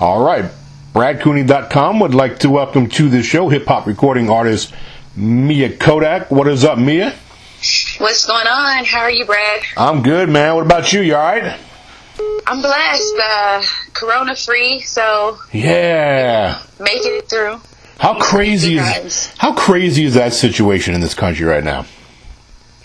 All 0.00 0.24
right. 0.24 0.44
BradCooney.com 0.94 2.00
would 2.00 2.14
like 2.14 2.38
to 2.40 2.50
welcome 2.50 2.88
to 2.90 3.08
the 3.08 3.22
show 3.22 3.48
hip 3.48 3.66
hop 3.66 3.86
recording 3.86 4.30
artist 4.30 4.72
Mia 5.16 5.76
Kodak. 5.76 6.30
What 6.30 6.46
is 6.48 6.64
up, 6.64 6.78
Mia? 6.78 7.10
What's 7.98 8.26
going 8.26 8.46
on? 8.46 8.84
How 8.84 9.00
are 9.00 9.10
you, 9.10 9.24
Brad? 9.24 9.62
I'm 9.76 10.02
good, 10.02 10.28
man. 10.28 10.54
What 10.54 10.66
about 10.66 10.92
you? 10.92 11.00
You 11.00 11.16
all 11.16 11.22
right? 11.22 11.58
I'm 12.46 12.60
blessed. 12.60 13.14
Uh, 13.20 13.62
corona 13.92 14.36
free, 14.36 14.80
so 14.80 15.38
Yeah. 15.52 16.58
making 16.78 17.16
it 17.16 17.28
through. 17.28 17.60
How 17.98 18.14
crazy 18.20 18.76
is 18.78 19.32
how 19.38 19.52
crazy 19.54 20.04
is 20.04 20.14
that 20.14 20.32
situation 20.34 20.94
in 20.94 21.00
this 21.00 21.14
country 21.14 21.44
right 21.46 21.64
now? 21.64 21.86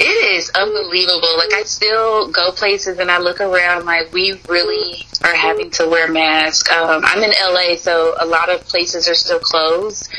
It 0.02 0.36
is 0.38 0.50
unbelievable. 0.52 1.38
Like 1.38 1.54
I 1.54 1.64
still 1.64 2.30
go 2.30 2.52
places 2.52 3.00
and 3.00 3.12
I 3.12 3.18
look 3.20 3.42
around. 3.42 3.86
Like 3.86 4.14
we 4.14 4.40
really 4.48 5.06
are 5.24 5.36
having 5.36 5.72
to 5.72 5.90
wear 5.90 6.08
masks. 6.10 6.72
Um, 6.72 7.04
I'm 7.06 7.22
in 7.22 7.32
LA, 7.32 7.76
so 7.76 8.16
a 8.18 8.26
lot 8.26 8.50
of 8.50 8.62
places 8.62 9.10
are 9.10 9.16
still 9.16 9.40
closed. 9.40 10.10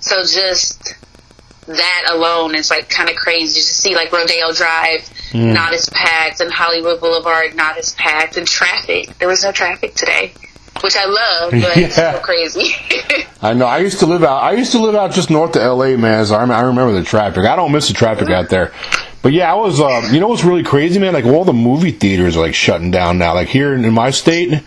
So 0.00 0.22
just 0.24 0.94
that 1.66 2.04
alone 2.10 2.54
is 2.54 2.68
like 2.70 2.90
kind 2.90 3.08
of 3.08 3.16
crazy 3.16 3.60
to 3.60 3.66
see 3.66 3.94
like 3.94 4.12
Rodeo 4.12 4.52
Drive 4.52 5.08
not 5.54 5.72
as 5.72 5.88
packed 5.90 6.40
and 6.40 6.52
Hollywood 6.52 7.00
Boulevard 7.00 7.54
not 7.54 7.78
as 7.78 7.94
packed 7.94 8.36
and 8.36 8.46
traffic. 8.46 9.16
There 9.18 9.28
was 9.28 9.42
no 9.44 9.52
traffic 9.52 9.94
today, 9.94 10.34
which 10.82 10.96
I 10.96 11.06
love, 11.06 11.52
but 11.52 11.76
it's 11.78 11.94
so 11.94 12.20
crazy. 12.22 12.74
I 13.42 13.54
know. 13.54 13.66
I 13.66 13.78
used 13.78 14.00
to 14.00 14.06
live 14.06 14.22
out. 14.24 14.42
I 14.42 14.52
used 14.52 14.72
to 14.72 14.80
live 14.80 14.94
out 14.94 15.12
just 15.12 15.30
north 15.30 15.56
of 15.56 15.62
L.A. 15.62 15.96
Man, 15.96 16.26
so 16.26 16.34
I, 16.34 16.44
I 16.44 16.62
remember 16.62 16.92
the 16.92 17.04
traffic. 17.04 17.46
I 17.46 17.56
don't 17.56 17.72
miss 17.72 17.88
the 17.88 17.94
traffic 17.94 18.28
out 18.28 18.50
there. 18.50 18.72
But 19.22 19.32
yeah, 19.32 19.52
I 19.52 19.56
was. 19.56 19.80
Uh, 19.80 20.08
you 20.10 20.20
know 20.20 20.28
what's 20.28 20.44
really 20.44 20.62
crazy, 20.62 20.98
man? 20.98 21.12
Like 21.12 21.26
all 21.26 21.44
the 21.44 21.52
movie 21.52 21.92
theaters 21.92 22.36
are 22.36 22.40
like 22.40 22.54
shutting 22.54 22.90
down 22.90 23.18
now. 23.18 23.34
Like 23.34 23.48
here 23.48 23.74
in, 23.74 23.92
my 23.92 24.10
state, 24.10 24.62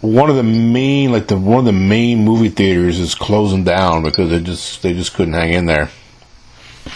one 0.00 0.30
of 0.30 0.36
the 0.36 0.44
main, 0.44 1.10
like 1.10 1.26
the 1.26 1.36
one 1.36 1.60
of 1.60 1.64
the 1.64 1.72
main 1.72 2.24
movie 2.24 2.48
theaters 2.48 3.00
is 3.00 3.14
closing 3.14 3.64
down 3.64 4.02
because 4.02 4.30
they 4.30 4.40
just 4.40 4.82
they 4.82 4.92
just 4.92 5.14
couldn't 5.14 5.34
hang 5.34 5.52
in 5.52 5.66
there. 5.66 5.90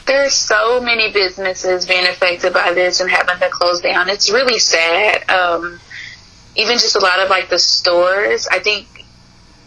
There's 0.07 0.35
so 0.35 0.81
many 0.81 1.13
businesses 1.13 1.87
being 1.87 2.07
affected 2.07 2.53
by 2.53 2.73
this 2.73 3.01
and 3.01 3.11
having 3.11 3.39
to 3.39 3.49
close 3.51 3.81
down. 3.81 4.09
It's 4.09 4.31
really 4.31 4.61
sad. 4.61 5.29
Um, 5.29 5.81
even 6.55 6.79
just 6.79 6.95
a 6.95 7.01
lot 7.01 7.19
of 7.19 7.29
like 7.29 7.49
the 7.49 7.59
stores. 7.59 8.47
I 8.47 8.61
think 8.61 8.87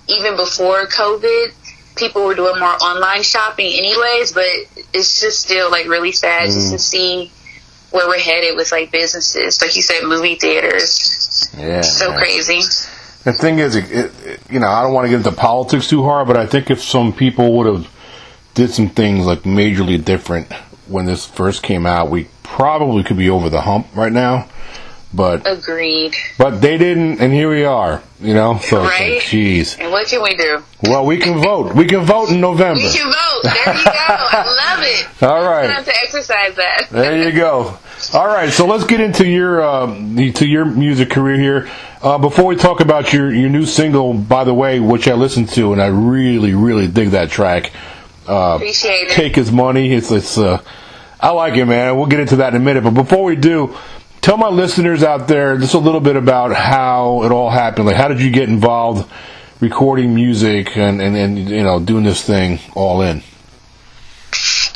even 0.07 0.37
before 0.37 0.85
COVID, 0.85 1.53
people 1.95 2.25
were 2.25 2.35
doing 2.35 2.59
more 2.59 2.75
online 2.75 3.23
shopping 3.23 3.71
anyways, 3.73 4.31
but 4.31 4.45
it's 4.93 5.21
just 5.21 5.41
still 5.41 5.69
like 5.71 5.87
really 5.87 6.11
sad 6.11 6.45
just 6.45 6.71
to 6.71 6.77
mm. 6.77 6.79
see 6.79 7.31
where 7.91 8.07
we're 8.07 8.19
headed 8.19 8.55
with 8.55 8.71
like 8.71 8.91
businesses. 8.91 9.61
Like 9.61 9.75
you 9.75 9.81
said, 9.81 10.03
movie 10.03 10.35
theaters. 10.35 11.49
Yeah. 11.57 11.81
So 11.81 12.09
man. 12.09 12.17
crazy. 12.17 12.61
The 13.23 13.33
thing 13.33 13.59
is, 13.59 13.75
it, 13.75 13.89
it, 13.91 14.41
you 14.49 14.59
know, 14.59 14.67
I 14.67 14.81
don't 14.81 14.93
want 14.93 15.05
to 15.05 15.09
get 15.09 15.17
into 15.17 15.31
politics 15.31 15.87
too 15.87 16.03
hard, 16.03 16.27
but 16.27 16.35
I 16.35 16.45
think 16.45 16.69
if 16.69 16.83
some 16.83 17.13
people 17.13 17.57
would 17.57 17.67
have 17.67 17.89
did 18.53 18.71
some 18.71 18.89
things 18.89 19.25
like 19.25 19.43
majorly 19.43 20.03
different 20.03 20.51
when 20.87 21.05
this 21.05 21.25
first 21.25 21.63
came 21.63 21.85
out, 21.85 22.09
we 22.09 22.27
probably 22.41 23.03
could 23.03 23.17
be 23.17 23.29
over 23.29 23.49
the 23.49 23.61
hump 23.61 23.87
right 23.95 24.11
now. 24.11 24.47
But 25.13 25.43
Agreed. 25.45 26.15
but 26.39 26.59
they 26.61 26.77
didn't, 26.77 27.19
and 27.19 27.31
here 27.31 27.49
we 27.49 27.65
are. 27.65 28.01
You 28.19 28.33
know, 28.33 28.57
so 28.59 28.81
Right? 28.83 29.21
jeez. 29.21 29.77
And 29.79 29.91
what 29.91 30.07
can 30.07 30.23
we 30.23 30.35
do? 30.35 30.63
Well, 30.83 31.05
we 31.05 31.17
can 31.17 31.39
vote. 31.41 31.75
We 31.75 31.85
can 31.85 32.01
vote 32.05 32.29
in 32.29 32.41
November. 32.41 32.81
We 32.81 32.91
can 32.91 33.11
vote. 33.11 33.41
There 33.43 33.75
you 33.75 33.83
go. 33.83 33.91
I 33.93 34.43
love 34.75 34.79
it. 34.81 35.23
All 35.23 35.43
right. 35.43 35.67
Time 35.69 35.83
to 35.83 35.91
exercise 36.01 36.55
that. 36.55 36.87
There 36.89 37.21
you 37.29 37.31
go. 37.31 37.77
All 38.13 38.27
right, 38.27 38.49
so 38.51 38.65
let's 38.65 38.85
get 38.85 38.99
into 39.01 39.25
your 39.27 39.61
the- 39.87 40.31
to 40.33 40.47
your 40.47 40.65
music 40.65 41.09
career 41.11 41.37
here. 41.39 41.69
Uh, 42.01 42.17
before 42.17 42.45
we 42.45 42.55
talk 42.55 42.79
about 42.81 43.13
your 43.13 43.31
your 43.33 43.49
new 43.49 43.65
single, 43.65 44.13
by 44.13 44.43
the 44.43 44.53
way, 44.53 44.79
which 44.79 45.07
I 45.07 45.13
listened 45.13 45.49
to 45.49 45.71
and 45.73 45.81
I 45.81 45.87
really 45.87 46.53
really 46.53 46.87
dig 46.87 47.09
that 47.11 47.29
track. 47.29 47.71
Uh, 48.27 48.55
Appreciate 48.55 49.07
it. 49.07 49.09
Take 49.11 49.35
his 49.35 49.51
money. 49.51 49.93
It's 49.93 50.11
it's 50.11 50.37
uh, 50.37 50.61
I 51.19 51.29
like 51.31 51.55
it, 51.55 51.65
man. 51.65 51.95
We'll 51.97 52.07
get 52.07 52.19
into 52.19 52.37
that 52.37 52.53
in 52.53 52.61
a 52.61 52.63
minute. 52.63 52.83
But 52.83 52.93
before 52.93 53.23
we 53.23 53.35
do, 53.37 53.73
tell 54.23 54.37
my 54.37 54.47
listeners 54.47 55.03
out 55.03 55.27
there 55.27 55.57
just 55.57 55.75
a 55.75 55.79
little 55.79 55.99
bit 55.99 56.15
about 56.15 56.55
how 56.55 57.23
it 57.23 57.31
all 57.31 57.51
happened. 57.51 57.85
Like, 57.85 57.97
how 57.97 58.07
did 58.07 58.21
you 58.21 58.31
get 58.31 58.49
involved 58.49 59.07
recording 59.59 60.15
music 60.15 60.75
and 60.75 60.99
and, 61.01 61.15
and 61.15 61.37
you 61.37 61.61
know 61.61 61.79
doing 61.79 62.03
this 62.03 62.23
thing 62.23 62.59
all 62.73 63.01
in? 63.01 63.21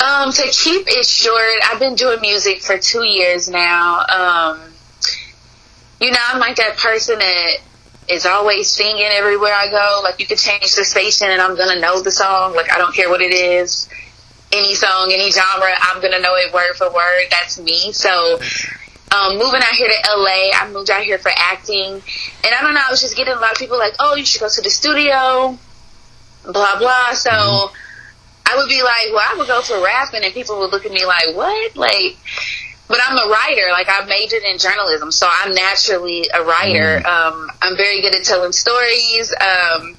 Um, 0.00 0.30
to 0.30 0.42
keep 0.42 0.86
it 0.86 1.04
short, 1.04 1.60
I've 1.64 1.80
been 1.80 1.96
doing 1.96 2.20
music 2.20 2.62
for 2.62 2.78
two 2.78 3.04
years 3.04 3.48
now. 3.48 4.04
Um, 4.06 4.60
you 6.00 6.12
know, 6.12 6.18
I'm 6.28 6.38
like 6.38 6.56
that 6.56 6.76
person 6.76 7.18
that 7.18 7.56
is 8.08 8.24
always 8.24 8.70
singing 8.70 9.08
everywhere 9.10 9.52
I 9.52 9.68
go. 9.68 10.00
Like 10.04 10.20
you 10.20 10.26
could 10.26 10.38
change 10.38 10.74
the 10.76 10.84
station 10.84 11.30
and 11.30 11.40
I'm 11.40 11.56
gonna 11.56 11.80
know 11.80 12.00
the 12.00 12.12
song. 12.12 12.54
Like 12.54 12.70
I 12.70 12.78
don't 12.78 12.94
care 12.94 13.08
what 13.08 13.20
it 13.20 13.34
is. 13.34 13.88
Any 14.52 14.74
song, 14.74 15.10
any 15.12 15.30
genre, 15.30 15.70
I'm 15.80 16.00
gonna 16.00 16.20
know 16.20 16.34
it 16.36 16.54
word 16.54 16.74
for 16.76 16.92
word. 16.92 17.24
That's 17.30 17.58
me. 17.58 17.92
So, 17.92 18.38
um, 19.14 19.38
moving 19.38 19.60
out 19.60 19.74
here 19.74 19.88
to 19.88 20.16
LA, 20.16 20.50
I 20.54 20.70
moved 20.72 20.90
out 20.90 21.02
here 21.02 21.18
for 21.18 21.30
acting. 21.34 21.92
And 21.92 22.54
I 22.54 22.62
don't 22.62 22.74
know, 22.74 22.82
I 22.86 22.90
was 22.90 23.00
just 23.00 23.16
getting 23.16 23.34
a 23.34 23.38
lot 23.38 23.52
of 23.52 23.58
people 23.58 23.78
like, 23.78 23.94
oh, 23.98 24.14
you 24.14 24.24
should 24.24 24.40
go 24.40 24.48
to 24.48 24.60
the 24.60 24.70
studio, 24.70 25.58
blah, 26.44 26.78
blah. 26.78 27.14
So, 27.14 27.70
I 28.48 28.56
would 28.56 28.68
be 28.68 28.82
like, 28.82 29.08
well, 29.12 29.26
I 29.28 29.36
would 29.36 29.46
go 29.46 29.60
for 29.60 29.82
rapping, 29.82 30.24
and 30.24 30.32
people 30.32 30.58
would 30.60 30.70
look 30.70 30.86
at 30.86 30.92
me 30.92 31.04
like, 31.04 31.34
what? 31.34 31.76
Like, 31.76 32.16
but 32.88 32.98
I'm 33.04 33.16
a 33.16 33.30
writer. 33.30 33.70
Like, 33.70 33.88
I 33.90 34.04
majored 34.06 34.42
in 34.42 34.56
journalism, 34.56 35.12
so 35.12 35.28
I'm 35.30 35.54
naturally 35.54 36.26
a 36.32 36.42
writer. 36.42 37.06
Um, 37.06 37.50
I'm 37.60 37.76
very 37.76 38.00
good 38.00 38.14
at 38.14 38.24
telling 38.24 38.52
stories. 38.52 39.34
Um, 39.34 39.96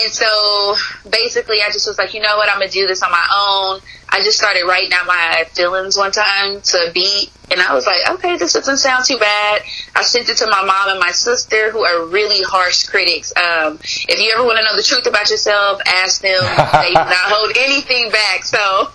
and 0.00 0.12
so 0.12 0.76
basically, 1.10 1.58
I 1.62 1.70
just 1.70 1.86
was 1.86 1.98
like, 1.98 2.14
you 2.14 2.20
know 2.20 2.36
what? 2.36 2.48
I'm 2.48 2.58
gonna 2.58 2.70
do 2.70 2.86
this 2.86 3.02
on 3.02 3.10
my 3.10 3.26
own. 3.34 3.80
I 4.08 4.22
just 4.22 4.38
started 4.38 4.64
writing 4.66 4.92
out 4.92 5.06
my 5.06 5.44
feelings 5.52 5.96
one 5.96 6.12
time 6.12 6.60
to 6.60 6.88
a 6.88 6.92
beat, 6.92 7.30
and 7.50 7.60
I 7.60 7.74
was 7.74 7.86
like, 7.86 8.08
okay, 8.08 8.36
this 8.36 8.52
doesn't 8.52 8.78
sound 8.78 9.04
too 9.04 9.18
bad. 9.18 9.62
I 9.94 10.02
sent 10.02 10.28
it 10.28 10.38
to 10.38 10.46
my 10.46 10.64
mom 10.64 10.90
and 10.90 11.00
my 11.00 11.10
sister, 11.10 11.70
who 11.70 11.84
are 11.84 12.06
really 12.06 12.42
harsh 12.42 12.84
critics. 12.84 13.32
Um, 13.36 13.78
if 13.82 14.18
you 14.20 14.32
ever 14.34 14.44
want 14.44 14.58
to 14.58 14.64
know 14.64 14.76
the 14.76 14.82
truth 14.82 15.06
about 15.06 15.28
yourself, 15.30 15.80
ask 15.86 16.22
them. 16.22 16.40
they 16.82 16.88
do 16.88 16.94
not 16.94 17.28
hold 17.28 17.52
anything 17.56 18.10
back. 18.10 18.44
So 18.44 18.90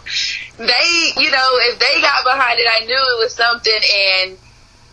they, 0.57 1.13
you 1.17 1.31
know, 1.31 1.49
if 1.67 1.79
they 1.79 2.01
got 2.01 2.23
behind 2.23 2.59
it, 2.59 2.67
I 2.69 2.85
knew 2.85 2.95
it 2.95 3.19
was 3.19 3.35
something, 3.35 3.73
and 3.73 4.37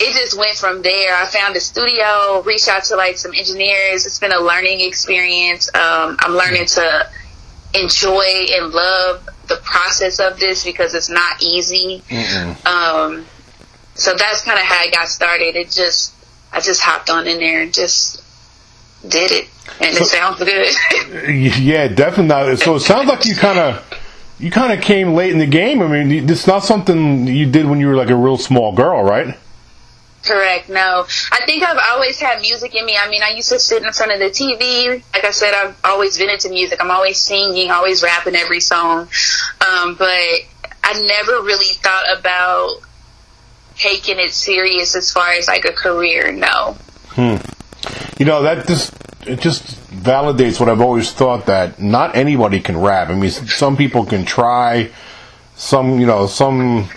it 0.00 0.14
just 0.18 0.36
went 0.36 0.56
from 0.56 0.80
there. 0.82 1.14
I 1.14 1.26
found 1.26 1.54
a 1.56 1.60
studio, 1.60 2.42
reached 2.42 2.68
out 2.68 2.84
to 2.84 2.96
like 2.96 3.18
some 3.18 3.34
engineers. 3.34 4.06
It's 4.06 4.18
been 4.18 4.32
a 4.32 4.40
learning 4.40 4.80
experience. 4.80 5.68
Um, 5.74 6.16
I'm 6.20 6.32
learning 6.32 6.66
to 6.66 7.08
enjoy 7.74 8.46
and 8.52 8.72
love 8.72 9.28
the 9.48 9.56
process 9.56 10.18
of 10.18 10.40
this 10.40 10.64
because 10.64 10.94
it's 10.94 11.10
not 11.10 11.42
easy. 11.42 12.02
Um, 12.66 13.26
so 13.94 14.14
that's 14.14 14.42
kind 14.42 14.58
of 14.58 14.64
how 14.64 14.80
I 14.80 14.90
got 14.90 15.08
started. 15.08 15.54
It 15.54 15.70
just, 15.70 16.14
I 16.50 16.60
just 16.60 16.80
hopped 16.80 17.10
on 17.10 17.26
in 17.26 17.38
there 17.38 17.60
and 17.62 17.74
just 17.74 18.22
did 19.06 19.30
it, 19.30 19.48
and 19.80 19.96
it 19.96 20.06
sounds 20.06 20.38
good. 20.38 20.74
Yeah, 21.60 21.88
definitely. 21.88 22.56
So 22.56 22.76
it 22.76 22.80
sounds 22.80 23.08
like 23.08 23.26
you 23.26 23.34
kind 23.34 23.58
of 23.58 23.84
you 24.38 24.50
kind 24.50 24.72
of 24.72 24.82
came 24.82 25.12
late 25.12 25.32
in 25.32 25.38
the 25.38 25.46
game. 25.46 25.82
I 25.82 25.88
mean, 25.88 26.30
it's 26.30 26.46
not 26.46 26.64
something 26.64 27.26
you 27.26 27.50
did 27.50 27.66
when 27.66 27.80
you 27.80 27.88
were 27.88 27.96
like 27.96 28.08
a 28.08 28.16
real 28.16 28.38
small 28.38 28.72
girl, 28.74 29.02
right? 29.02 29.36
Correct. 30.24 30.68
No, 30.68 31.06
I 31.32 31.44
think 31.46 31.62
I've 31.62 31.78
always 31.92 32.20
had 32.20 32.40
music 32.40 32.74
in 32.74 32.84
me. 32.84 32.96
I 32.96 33.08
mean, 33.08 33.22
I 33.22 33.30
used 33.30 33.48
to 33.50 33.58
sit 33.58 33.82
in 33.82 33.92
front 33.92 34.12
of 34.12 34.18
the 34.18 34.26
TV. 34.26 35.02
Like 35.14 35.24
I 35.24 35.30
said, 35.30 35.54
I've 35.54 35.76
always 35.82 36.18
been 36.18 36.28
into 36.28 36.50
music. 36.50 36.78
I'm 36.82 36.90
always 36.90 37.18
singing, 37.18 37.70
always 37.70 38.02
rapping 38.02 38.36
every 38.36 38.60
song. 38.60 39.08
Um, 39.66 39.94
but 39.94 40.08
I 40.84 41.00
never 41.06 41.42
really 41.42 41.72
thought 41.74 42.18
about 42.18 42.80
taking 43.76 44.18
it 44.18 44.32
serious 44.32 44.94
as 44.94 45.10
far 45.10 45.32
as 45.32 45.48
like 45.48 45.64
a 45.64 45.72
career. 45.72 46.32
No. 46.32 46.76
Hmm. 47.12 47.36
You 48.18 48.26
know 48.26 48.42
that 48.42 48.66
just 48.66 48.92
it 49.26 49.40
just 49.40 49.64
validates 49.90 50.60
what 50.60 50.68
I've 50.68 50.80
always 50.80 51.12
thought 51.12 51.46
that 51.46 51.80
not 51.80 52.14
anybody 52.14 52.60
can 52.60 52.76
rap. 52.76 53.08
I 53.08 53.14
mean, 53.14 53.30
some 53.30 53.76
people 53.76 54.04
can 54.04 54.24
try. 54.26 54.90
Some 55.56 55.98
you 55.98 56.06
know 56.06 56.26
some 56.26 56.90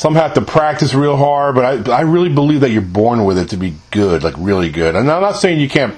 some 0.00 0.14
have 0.14 0.32
to 0.32 0.40
practice 0.40 0.94
real 0.94 1.14
hard, 1.14 1.54
but 1.54 1.90
I 1.90 1.98
I 1.98 2.00
really 2.00 2.30
believe 2.30 2.62
that 2.62 2.70
you're 2.70 2.80
born 2.80 3.26
with 3.26 3.36
it 3.36 3.50
to 3.50 3.58
be 3.58 3.74
good, 3.90 4.22
like 4.22 4.32
really 4.38 4.70
good. 4.70 4.96
And 4.96 5.10
I'm 5.10 5.20
not 5.20 5.36
saying 5.36 5.60
you 5.60 5.68
can't 5.68 5.94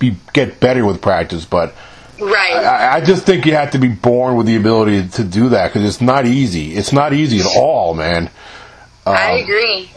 be 0.00 0.16
get 0.32 0.58
better 0.58 0.84
with 0.84 1.00
practice, 1.00 1.44
but 1.44 1.72
Right. 2.20 2.54
I, 2.54 2.96
I 2.96 3.00
just 3.00 3.26
think 3.26 3.46
you 3.46 3.54
have 3.54 3.70
to 3.72 3.78
be 3.78 3.88
born 3.88 4.34
with 4.36 4.46
the 4.46 4.56
ability 4.56 5.08
to 5.08 5.24
do 5.24 5.50
that 5.50 5.68
because 5.68 5.86
it's 5.86 6.00
not 6.00 6.26
easy. 6.26 6.74
It's 6.74 6.92
not 6.92 7.12
easy 7.12 7.38
at 7.38 7.46
all, 7.56 7.94
man. 7.94 8.28
I 9.06 9.34
um, 9.34 9.44
agree. 9.44 9.90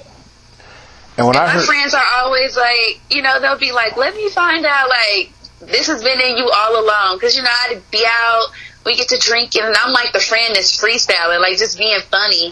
And 1.17 1.25
when 1.25 1.35
I 1.35 1.45
My 1.45 1.49
heard, 1.49 1.65
friends 1.65 1.95
are 1.95 2.05
always 2.17 2.55
like, 2.55 3.01
you 3.09 3.23
know, 3.23 3.39
they'll 3.41 3.57
be 3.57 3.71
like, 3.71 3.97
let 3.97 4.15
me 4.15 4.29
find 4.29 4.65
out, 4.65 4.89
like, 4.89 5.31
this 5.61 5.87
has 5.87 6.03
been 6.03 6.19
in 6.21 6.37
you 6.37 6.49
all 6.53 6.83
along. 6.83 7.17
Because, 7.17 7.35
you 7.35 7.41
know, 7.41 7.49
I'd 7.69 7.81
be 7.89 8.03
out, 8.07 8.47
we 8.87 8.95
get 8.95 9.09
to 9.09 9.17
drinking, 9.19 9.61
and 9.63 9.75
I'm 9.75 9.91
like 9.93 10.13
the 10.13 10.19
friend 10.19 10.55
that's 10.55 10.81
freestyling, 10.81 11.41
like, 11.41 11.57
just 11.57 11.77
being 11.77 11.99
funny. 12.09 12.49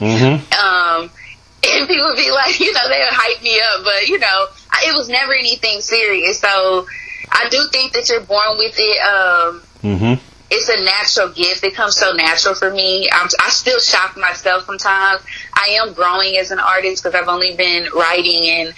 Um, 0.54 1.10
and 1.66 1.88
people 1.88 2.06
would 2.06 2.18
be 2.18 2.30
like, 2.30 2.60
you 2.60 2.72
know, 2.74 2.88
they 2.88 3.00
would 3.00 3.10
hype 3.16 3.42
me 3.42 3.60
up, 3.60 3.84
but, 3.84 4.08
you 4.08 4.20
know, 4.20 4.46
I, 4.70 4.86
it 4.92 4.96
was 4.96 5.10
never 5.10 5.34
anything 5.34 5.82
serious. 5.82 6.40
So 6.40 6.86
I 7.32 7.50
do 7.50 7.68
think 7.72 7.94
that 7.94 8.08
you're 8.10 8.22
born 8.22 8.58
with 8.58 8.76
it. 8.78 9.00
Um, 9.02 9.62
Mm-hmm. 9.84 10.20
it's 10.50 10.68
a 10.70 10.84
natural 10.84 11.30
gift. 11.30 11.64
It 11.64 11.76
comes 11.76 11.96
so 11.96 12.12
natural 12.14 12.56
for 12.56 12.72
me. 12.72 13.08
I'm, 13.12 13.28
I 13.40 13.50
still 13.52 13.78
shock 13.80 14.18
myself 14.18 14.66
sometimes. 14.66 15.22
I 15.54 15.78
am 15.80 15.94
growing 15.94 16.38
as 16.38 16.50
an 16.50 16.58
artist 16.60 17.04
because 17.04 17.14
I've 17.14 17.28
only 17.28 17.56
been 17.56 17.88
writing 17.94 18.50
and 18.50 18.74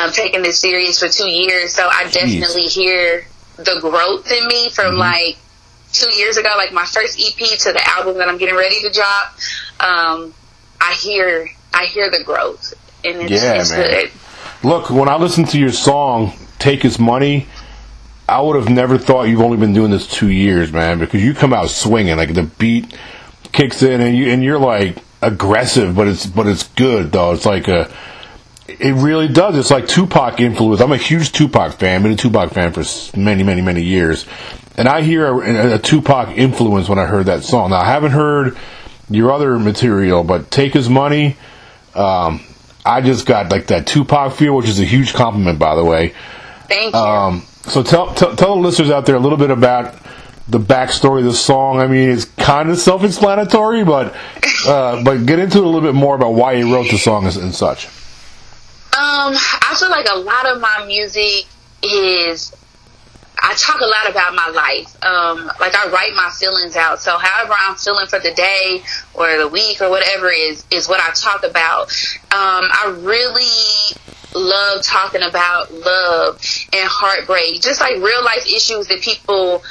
um, 0.00 0.12
taking 0.12 0.42
this 0.42 0.60
serious 0.60 1.00
for 1.00 1.08
two 1.08 1.28
years. 1.28 1.72
So 1.74 1.88
I 1.92 2.08
definitely 2.10 2.64
hear 2.64 3.24
the 3.56 3.78
growth 3.80 4.30
in 4.30 4.46
me 4.46 4.70
from 4.70 4.94
like 4.96 5.36
two 5.92 6.10
years 6.16 6.36
ago, 6.36 6.48
like 6.56 6.72
my 6.72 6.84
first 6.84 7.20
EP 7.20 7.36
to 7.60 7.72
the 7.72 7.82
album 7.96 8.18
that 8.18 8.28
I'm 8.28 8.38
getting 8.38 8.56
ready 8.56 8.80
to 8.82 8.90
drop. 8.90 9.34
Um, 9.80 10.34
I 10.80 10.94
hear, 10.94 11.48
I 11.72 11.86
hear 11.86 12.10
the 12.10 12.22
growth, 12.24 12.74
and 13.04 13.20
it's, 13.22 13.30
Yeah, 13.42 13.54
it's 13.60 13.70
man. 13.70 13.82
good. 13.90 14.10
Look, 14.64 14.90
when 14.90 15.08
I 15.08 15.16
listened 15.16 15.48
to 15.50 15.58
your 15.58 15.72
song 15.72 16.32
"Take 16.58 16.82
His 16.82 16.98
Money," 16.98 17.46
I 18.28 18.40
would 18.40 18.56
have 18.56 18.68
never 18.68 18.96
thought 18.98 19.24
you've 19.24 19.40
only 19.40 19.56
been 19.58 19.72
doing 19.72 19.90
this 19.90 20.06
two 20.06 20.30
years, 20.30 20.72
man. 20.72 20.98
Because 20.98 21.22
you 21.22 21.34
come 21.34 21.52
out 21.52 21.68
swinging, 21.70 22.16
like 22.16 22.34
the 22.34 22.44
beat 22.44 22.96
kicks 23.52 23.82
in, 23.82 24.00
and 24.00 24.16
you 24.16 24.28
and 24.30 24.42
you're 24.42 24.58
like 24.58 24.96
aggressive, 25.20 25.94
but 25.94 26.08
it's 26.08 26.26
but 26.26 26.46
it's 26.46 26.62
good 26.68 27.12
though. 27.12 27.32
It's 27.32 27.44
like 27.46 27.68
a, 27.68 27.92
it 28.68 28.94
really 28.94 29.28
does. 29.28 29.56
It's 29.56 29.70
like 29.70 29.88
Tupac 29.88 30.40
influence. 30.40 30.80
I'm 30.80 30.92
a 30.92 30.96
huge 30.96 31.32
Tupac 31.32 31.74
fan. 31.74 32.02
Been 32.02 32.12
a 32.12 32.16
Tupac 32.16 32.52
fan 32.52 32.72
for 32.72 32.84
many, 33.18 33.42
many, 33.42 33.60
many 33.62 33.82
years, 33.82 34.24
and 34.76 34.88
I 34.88 35.02
hear 35.02 35.26
a, 35.26 35.74
a 35.74 35.78
Tupac 35.78 36.36
influence 36.36 36.88
when 36.88 36.98
I 36.98 37.06
heard 37.06 37.26
that 37.26 37.44
song. 37.44 37.70
Now 37.70 37.80
I 37.80 37.86
haven't 37.86 38.12
heard 38.12 38.56
your 39.10 39.32
other 39.32 39.58
material, 39.58 40.24
but 40.24 40.50
"Take 40.50 40.74
His 40.74 40.88
Money." 40.88 41.36
Um, 41.94 42.40
I 42.84 43.00
just 43.00 43.26
got 43.26 43.50
like 43.50 43.68
that 43.68 43.86
Tupac 43.86 44.34
feel, 44.34 44.56
which 44.56 44.68
is 44.68 44.80
a 44.80 44.84
huge 44.84 45.14
compliment, 45.14 45.58
by 45.58 45.74
the 45.74 45.84
way. 45.84 46.14
Thank 46.68 46.94
you. 46.94 47.00
Um, 47.00 47.42
so 47.64 47.82
tell, 47.82 48.14
tell 48.14 48.34
tell 48.34 48.56
the 48.56 48.60
listeners 48.60 48.90
out 48.90 49.06
there 49.06 49.16
a 49.16 49.20
little 49.20 49.38
bit 49.38 49.50
about 49.50 49.94
the 50.48 50.58
backstory 50.58 51.20
of 51.20 51.26
the 51.26 51.34
song. 51.34 51.78
I 51.78 51.86
mean, 51.86 52.10
it's 52.10 52.24
kind 52.24 52.70
of 52.70 52.78
self-explanatory, 52.78 53.84
but 53.84 54.14
uh, 54.66 55.02
but 55.04 55.26
get 55.26 55.38
into 55.38 55.58
it 55.58 55.64
a 55.64 55.66
little 55.66 55.80
bit 55.80 55.94
more 55.94 56.16
about 56.16 56.34
why 56.34 56.54
you 56.54 56.74
wrote 56.74 56.90
the 56.90 56.98
song 56.98 57.26
and, 57.26 57.36
and 57.36 57.54
such. 57.54 57.86
Um, 58.94 59.34
I 59.34 59.76
feel 59.78 59.90
like 59.90 60.06
a 60.12 60.18
lot 60.18 60.46
of 60.46 60.60
my 60.60 60.84
music 60.86 61.46
is 61.82 62.54
I 63.42 63.54
talk 63.54 63.80
a 63.80 63.86
lot 63.86 64.08
about 64.08 64.34
my 64.34 64.48
life. 64.48 65.04
Um, 65.04 65.50
like 65.58 65.74
I 65.74 65.90
write 65.90 66.14
my 66.14 66.30
feelings 66.30 66.76
out. 66.76 67.00
So 67.00 67.18
however 67.18 67.54
I'm 67.58 67.74
feeling 67.74 68.06
for 68.06 68.20
the 68.20 68.32
day 68.32 68.82
or 69.14 69.36
the 69.36 69.48
week 69.48 69.82
or 69.82 69.90
whatever 69.90 70.30
is 70.30 70.64
is 70.70 70.88
what 70.88 71.00
I 71.00 71.12
talk 71.12 71.42
about. 71.42 71.90
Um, 72.30 72.70
I 72.70 72.96
really 73.00 73.98
love 74.34 74.82
talking 74.82 75.22
about 75.22 75.72
love 75.72 76.40
and 76.72 76.88
heartbreak, 76.88 77.60
just 77.60 77.80
like 77.80 77.96
real 77.96 78.24
life 78.24 78.46
issues 78.46 78.86
that 78.86 79.00
people 79.02 79.62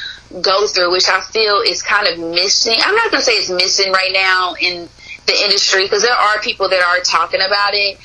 go 0.41 0.67
through, 0.67 0.91
which 0.91 1.07
I 1.07 1.21
feel 1.21 1.61
is 1.61 1.81
kind 1.81 2.07
of 2.07 2.19
missing. 2.19 2.77
I'm 2.83 2.95
not 2.95 3.09
gonna 3.09 3.23
say 3.23 3.33
it's 3.33 3.49
missing 3.49 3.93
right 3.93 4.11
now 4.11 4.55
in 4.59 4.89
the 5.27 5.43
industry 5.43 5.83
because 5.83 6.01
there 6.01 6.13
are 6.13 6.39
people 6.41 6.67
that 6.69 6.83
are 6.83 6.99
talking 7.03 7.41
about 7.41 7.73
it. 7.73 7.97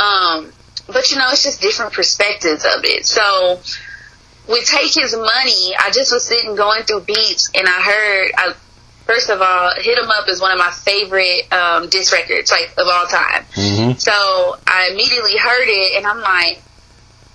Um, 0.00 0.52
but 0.86 1.10
you 1.10 1.16
know, 1.16 1.28
it's 1.30 1.44
just 1.44 1.62
different 1.62 1.94
perspectives 1.94 2.64
of 2.64 2.84
it. 2.84 3.06
So 3.06 3.60
with 4.48 4.64
Take 4.66 4.92
His 4.94 5.14
Money, 5.16 5.74
I 5.78 5.90
just 5.92 6.12
was 6.12 6.24
sitting 6.24 6.54
going 6.54 6.82
through 6.82 7.00
beats 7.00 7.50
and 7.54 7.66
I 7.66 7.80
heard, 7.82 8.30
I, 8.36 8.54
first 9.06 9.30
of 9.30 9.40
all, 9.40 9.70
Hit 9.76 9.98
'em 9.98 10.10
Up 10.10 10.28
is 10.28 10.40
one 10.40 10.52
of 10.52 10.58
my 10.58 10.70
favorite 10.70 11.50
um, 11.52 11.88
diss 11.88 12.12
records, 12.12 12.50
like, 12.50 12.72
of 12.76 12.86
all 12.86 13.06
time. 13.06 13.44
Mhm. 13.54 14.00
So 14.00 14.56
I 14.66 14.90
immediately 14.92 15.36
heard 15.36 15.66
it 15.68 15.96
and 15.96 16.06
I'm 16.06 16.20
like, 16.20 16.60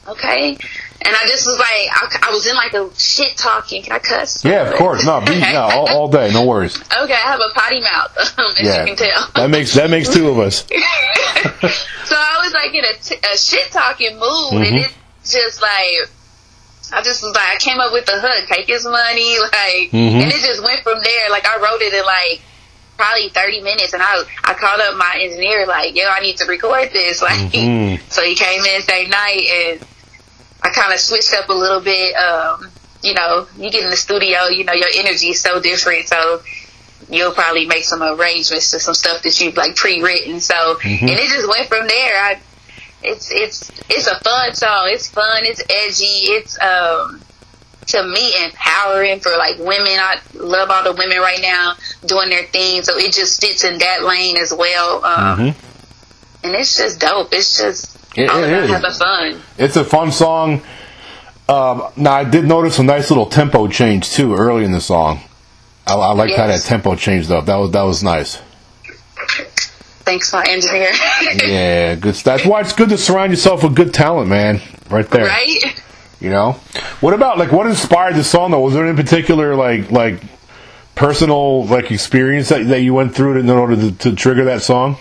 okay. 0.07 0.57
And 1.01 1.15
I 1.15 1.25
just 1.27 1.45
was 1.47 1.57
like, 1.57 2.23
I, 2.23 2.27
I 2.29 2.31
was 2.33 2.45
in 2.45 2.55
like 2.55 2.73
a 2.73 2.89
shit 2.99 3.37
talking. 3.37 3.81
Can 3.83 3.93
I 3.93 3.99
cuss? 3.99 4.43
Yeah, 4.43 4.69
of 4.69 4.75
course. 4.75 5.05
No, 5.05 5.21
be, 5.21 5.39
no, 5.39 5.61
all, 5.61 5.89
all 5.89 6.07
day, 6.09 6.29
no 6.33 6.45
worries. 6.45 6.75
Okay, 6.77 7.13
I 7.13 7.31
have 7.31 7.39
a 7.39 7.53
potty 7.57 7.79
mouth, 7.79 8.17
as 8.37 8.59
Yeah, 8.59 8.81
you 8.85 8.87
can 8.87 8.97
tell. 8.97 9.31
that 9.35 9.49
makes 9.49 9.73
that 9.75 9.89
makes 9.89 10.09
two 10.09 10.27
of 10.27 10.37
us. 10.39 10.57
so 10.67 12.15
I 12.15 12.41
was 12.43 12.53
like 12.53 12.73
in 12.75 12.83
a, 12.83 12.93
t- 13.01 13.15
a 13.33 13.37
shit 13.37 13.71
talking 13.71 14.13
mood, 14.19 14.53
and 14.67 14.75
Mhm. 14.75 14.85
it 14.85 14.91
just 15.25 15.61
like 15.61 16.09
I 16.91 17.01
just 17.01 17.21
was 17.23 17.33
like 17.35 17.55
I 17.55 17.57
came 17.59 17.79
up 17.79 17.91
with 17.93 18.05
the 18.05 18.19
hook, 18.19 18.47
take 18.47 18.67
his 18.67 18.83
money, 18.85 19.37
like, 19.41 19.91
Mhm. 19.91 20.21
and 20.23 20.31
it 20.31 20.41
just 20.41 20.63
went 20.63 20.81
from 20.83 20.99
there. 21.03 21.29
Like 21.29 21.45
I 21.47 21.57
wrote 21.57 21.81
it 21.81 21.93
in 21.93 22.05
like 22.05 22.41
probably 22.97 23.29
thirty 23.29 23.61
minutes, 23.61 23.93
and 23.93 24.01
I 24.03 24.23
I 24.43 24.53
called 24.53 24.81
up 24.81 24.95
my 24.97 25.17
engineer 25.21 25.65
like, 25.67 25.95
yo, 25.95 26.05
I 26.07 26.19
need 26.19 26.37
to 26.37 26.45
record 26.45 26.91
this, 26.91 27.21
like, 27.27 27.39
Mhm. 27.51 27.99
so 28.09 28.23
he 28.23 28.35
came 28.35 28.63
in 28.65 28.81
same 28.81 29.09
night, 29.09 29.45
and 29.47 29.79
I 30.61 30.69
kind 30.69 30.93
of 30.93 30.99
switched 30.99 31.33
up 31.33 31.49
a 31.49 31.53
little 31.53 31.79
bit. 31.81 32.15
Um, 32.15 32.69
you 33.01 33.13
know, 33.13 33.47
you 33.57 33.69
get 33.71 33.83
in 33.83 33.89
the 33.89 33.95
studio, 33.95 34.47
you 34.47 34.65
know, 34.65 34.73
your 34.73 34.89
energy 34.95 35.29
is 35.29 35.39
so 35.41 35.61
different, 35.61 36.07
so 36.09 36.41
you'll 37.09 37.31
probably 37.31 37.65
make 37.65 37.85
some 37.85 38.03
arrangements 38.03 38.71
to 38.71 38.79
some 38.79 38.93
stuff 38.93 39.21
that 39.23 39.39
you've 39.39 39.55
like 39.55 39.75
pre-written. 39.77 40.41
So, 40.41 40.53
Mhm. 40.83 41.01
and 41.03 41.09
it 41.11 41.29
just 41.29 41.47
went 41.47 41.69
from 41.69 41.87
there. 41.87 42.21
I, 42.21 42.39
it's 43.03 43.31
it's 43.31 43.71
it's 43.89 44.07
a 44.07 44.19
fun 44.19 44.53
song. 44.55 44.87
It's 44.89 45.09
fun. 45.09 45.43
It's 45.45 45.61
edgy. 45.69 46.31
It's 46.33 46.59
um 46.61 47.21
to 47.87 48.03
me 48.03 48.45
empowering 48.45 49.19
for 49.19 49.31
like 49.37 49.57
women. 49.57 49.97
I 49.99 50.17
love 50.35 50.69
all 50.69 50.83
the 50.83 50.91
women 50.93 51.17
right 51.19 51.39
now 51.41 51.73
doing 52.05 52.29
their 52.29 52.43
thing. 52.45 52.83
So 52.83 52.97
it 52.97 53.13
just 53.13 53.41
fits 53.41 53.63
in 53.63 53.79
that 53.79 54.03
lane 54.03 54.37
as 54.37 54.53
well. 54.53 55.03
Um, 55.03 55.39
Mhm. 55.39 55.55
And 56.43 56.55
it's 56.55 56.77
just 56.77 56.99
dope. 56.99 57.33
It's 57.33 57.57
just 57.57 57.97
It- 58.15 58.29
all 58.29 58.43
it 58.43 58.69
having 58.69 58.91
fun. 58.91 59.41
It's 59.57 59.75
a 59.75 59.83
fun 59.83 60.11
song. 60.11 60.61
Um, 61.49 61.83
now 61.95 62.13
I 62.13 62.23
did 62.25 62.45
notice 62.45 62.77
a 62.79 62.83
nice 62.83 63.09
little 63.09 63.25
tempo 63.25 63.67
change 63.67 64.11
too 64.11 64.35
early 64.35 64.63
in 64.65 64.71
the 64.71 64.79
song. 64.81 65.21
I, 65.87 65.95
I 65.95 66.13
liked 66.13 66.35
how 66.35 66.45
that 66.47 66.61
tempo 66.61 66.95
changed 66.95 67.31
up. 67.31 67.47
That 67.47 67.55
was 67.55 67.71
that 67.71 67.81
was 67.81 68.03
nice. 68.03 68.37
Thanks, 70.09 70.33
my 70.33 70.43
engineer. 70.49 70.89
Yeah, 71.47 71.93
good 71.93 72.15
stuff. 72.15 72.37
That's 72.37 72.49
why 72.49 72.61
it's 72.61 72.73
good 72.73 72.89
to 72.89 72.97
surround 72.97 73.31
yourself 73.31 73.61
with 73.61 73.75
good 73.75 73.93
talent, 73.93 74.27
man. 74.27 74.59
Right 74.89 75.07
there. 75.07 75.25
right? 75.25 75.81
You 76.19 76.31
know. 76.31 76.53
What 76.99 77.13
about 77.13 77.37
like 77.37 77.51
what 77.51 77.67
inspired 77.67 78.15
the 78.15 78.23
song 78.23 78.49
though? 78.49 78.61
Was 78.61 78.73
there 78.73 78.87
any 78.87 78.95
particular 78.95 79.55
like 79.55 79.91
like 79.91 80.23
personal 80.95 81.67
like 81.67 81.91
experience 81.91 82.49
that 82.49 82.67
that 82.69 82.81
you 82.81 82.95
went 82.95 83.13
through 83.13 83.37
in 83.37 83.51
order 83.51 83.75
to, 83.75 83.91
to 83.99 84.15
trigger 84.15 84.45
that 84.45 84.63
song? 84.63 84.97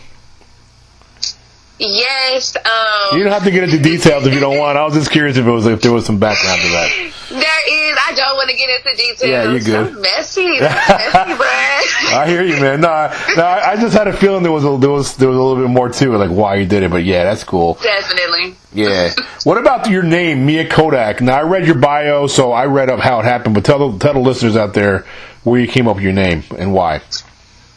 Yes. 1.78 2.56
Um, 2.56 3.16
You 3.16 3.22
don't 3.24 3.32
have 3.32 3.44
to 3.44 3.50
get 3.50 3.64
into 3.64 3.78
details 3.78 4.26
if 4.26 4.34
you 4.34 4.40
don't 4.40 4.58
want. 4.58 4.76
I 4.76 4.84
was 4.84 4.94
just 4.94 5.10
curious 5.10 5.36
if 5.36 5.46
it 5.46 5.50
was 5.50 5.66
if 5.66 5.80
there 5.80 5.92
was 5.92 6.04
some 6.06 6.18
background 6.18 6.60
to 6.62 6.68
that. 6.68 7.12
There 7.30 7.90
is. 7.90 7.98
I 8.06 8.14
don't 8.16 8.36
want 8.36 8.50
to 8.50 8.56
get 8.56 8.70
into 8.70 8.96
details. 8.96 9.30
Yeah, 9.30 9.52
you 9.52 9.60
good. 9.60 9.94
So 9.94 10.00
messy. 10.00 10.58
Brad. 10.58 11.84
I 12.14 12.24
hear 12.26 12.42
you, 12.42 12.60
man. 12.60 12.80
No, 12.80 12.88
I, 12.88 13.34
no, 13.36 13.42
I 13.44 13.72
I 13.72 13.76
just 13.76 13.94
had 13.96 14.08
a 14.08 14.12
feeling 14.16 14.42
there 14.42 14.52
was 14.52 14.64
a, 14.64 14.76
there 14.78 14.90
was 14.90 15.16
there 15.16 15.28
was 15.28 15.36
a 15.38 15.42
little 15.42 15.62
bit 15.62 15.70
more 15.70 15.88
to 15.88 16.14
it, 16.14 16.18
like 16.18 16.30
why 16.30 16.56
you 16.56 16.66
did 16.66 16.82
it. 16.82 16.90
But 16.90 17.04
yeah, 17.04 17.24
that's 17.24 17.44
cool. 17.44 17.74
Definitely. 17.82 18.56
Yeah. 18.72 19.10
what 19.44 19.58
about 19.58 19.88
your 19.88 20.02
name, 20.02 20.46
Mia 20.46 20.68
Kodak? 20.68 21.20
Now 21.20 21.38
I 21.38 21.42
read 21.42 21.66
your 21.66 21.76
bio, 21.78 22.26
so 22.26 22.52
I 22.52 22.66
read 22.66 22.90
up 22.90 23.00
how 23.00 23.20
it 23.20 23.24
happened. 23.24 23.54
But 23.54 23.64
tell 23.64 23.92
the 23.92 23.98
tell 23.98 24.14
the 24.14 24.20
listeners 24.20 24.56
out 24.56 24.74
there 24.74 25.06
where 25.44 25.60
you 25.60 25.68
came 25.68 25.86
up 25.86 25.96
with 25.96 26.04
your 26.04 26.12
name 26.12 26.42
and 26.58 26.72
why. 26.72 27.00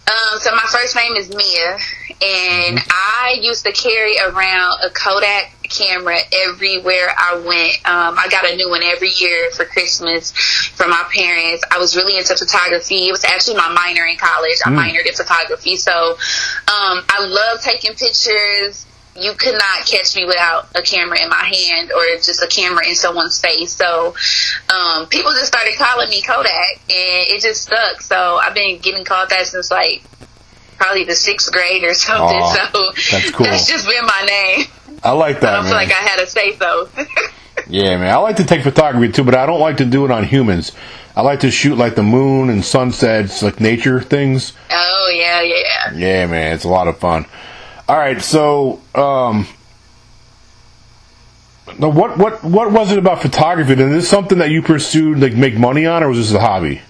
Um, 0.07 0.39
so 0.39 0.51
my 0.51 0.65
first 0.69 0.95
name 0.95 1.15
is 1.15 1.33
Mia, 1.33 1.77
and 2.21 2.79
I 2.89 3.37
used 3.39 3.65
to 3.65 3.71
carry 3.71 4.17
around 4.19 4.79
a 4.83 4.89
Kodak 4.89 5.53
camera 5.69 6.17
everywhere 6.49 7.09
I 7.17 7.35
went. 7.35 7.77
Um, 7.87 8.19
I 8.19 8.27
got 8.29 8.49
a 8.49 8.55
new 8.55 8.69
one 8.69 8.83
every 8.83 9.09
year 9.09 9.51
for 9.51 9.63
Christmas 9.65 10.31
from 10.75 10.89
my 10.89 11.03
parents. 11.15 11.63
I 11.71 11.77
was 11.77 11.95
really 11.95 12.17
into 12.17 12.35
photography. 12.35 13.07
It 13.07 13.11
was 13.11 13.23
actually 13.23 13.55
my 13.55 13.69
minor 13.69 14.05
in 14.05 14.17
college. 14.17 14.57
I 14.65 14.69
minored 14.69 15.07
in 15.07 15.13
photography, 15.13 15.77
so 15.77 16.11
um, 16.11 17.03
I 17.07 17.25
love 17.25 17.61
taking 17.61 17.93
pictures. 17.93 18.85
You 19.15 19.33
could 19.33 19.53
not 19.53 19.85
catch 19.85 20.15
me 20.15 20.25
without 20.25 20.69
a 20.75 20.81
camera 20.81 21.19
in 21.21 21.29
my 21.29 21.43
hand 21.43 21.91
or 21.91 22.01
just 22.21 22.41
a 22.41 22.47
camera 22.47 22.87
in 22.87 22.95
someone's 22.95 23.39
face. 23.41 23.73
So 23.75 24.15
um, 24.73 25.07
people 25.07 25.31
just 25.31 25.47
started 25.47 25.73
calling 25.77 26.09
me 26.09 26.21
Kodak, 26.21 26.79
and 26.89 27.27
it 27.27 27.41
just 27.41 27.63
stuck. 27.63 28.01
So 28.01 28.37
I've 28.41 28.53
been 28.53 28.79
getting 28.79 29.03
called 29.03 29.29
that 29.29 29.47
since 29.47 29.69
like 29.69 30.03
probably 30.77 31.03
the 31.03 31.15
sixth 31.15 31.51
grade 31.51 31.83
or 31.83 31.93
something. 31.93 32.37
Aw, 32.41 32.69
so 32.71 32.91
that's 33.11 33.31
cool. 33.35 33.45
that's 33.45 33.67
just 33.67 33.85
been 33.87 34.05
my 34.05 34.25
name. 34.27 34.65
I 35.03 35.11
like 35.11 35.35
I 35.37 35.39
that, 35.41 35.51
don't 35.51 35.63
man. 35.65 35.71
feel 35.71 35.73
like 35.73 35.89
I 35.91 36.01
had 36.07 36.17
to 36.19 36.27
say 36.27 36.55
so. 36.55 36.89
yeah, 37.67 37.97
man. 37.97 38.13
I 38.13 38.17
like 38.17 38.37
to 38.37 38.45
take 38.45 38.63
photography 38.63 39.11
too, 39.11 39.23
but 39.23 39.35
I 39.35 39.45
don't 39.45 39.59
like 39.59 39.77
to 39.77 39.85
do 39.85 40.05
it 40.05 40.11
on 40.11 40.23
humans. 40.23 40.71
I 41.15 41.21
like 41.21 41.41
to 41.41 41.51
shoot 41.51 41.75
like 41.77 41.95
the 41.95 42.03
moon 42.03 42.49
and 42.49 42.63
sunsets, 42.63 43.43
like 43.43 43.59
nature 43.59 43.99
things. 43.99 44.53
oh 44.71 45.13
yeah, 45.13 45.41
yeah. 45.41 45.91
Yeah, 45.93 46.25
man, 46.27 46.53
it's 46.53 46.63
a 46.63 46.69
lot 46.69 46.87
of 46.87 46.97
fun. 46.97 47.25
All 47.91 47.97
right, 47.97 48.21
so 48.21 48.79
um, 48.95 49.45
what 51.77 52.17
what 52.17 52.41
what 52.41 52.71
was 52.71 52.89
it 52.93 52.97
about 52.97 53.21
photography? 53.21 53.73
Is 53.73 53.79
this 53.79 54.09
something 54.09 54.37
that 54.37 54.49
you 54.49 54.61
pursued, 54.61 55.19
like 55.19 55.33
make 55.33 55.55
money 55.55 55.85
on, 55.85 56.01
or 56.01 56.07
was 56.07 56.17
this 56.17 56.31
a 56.33 56.39
hobby? 56.39 56.81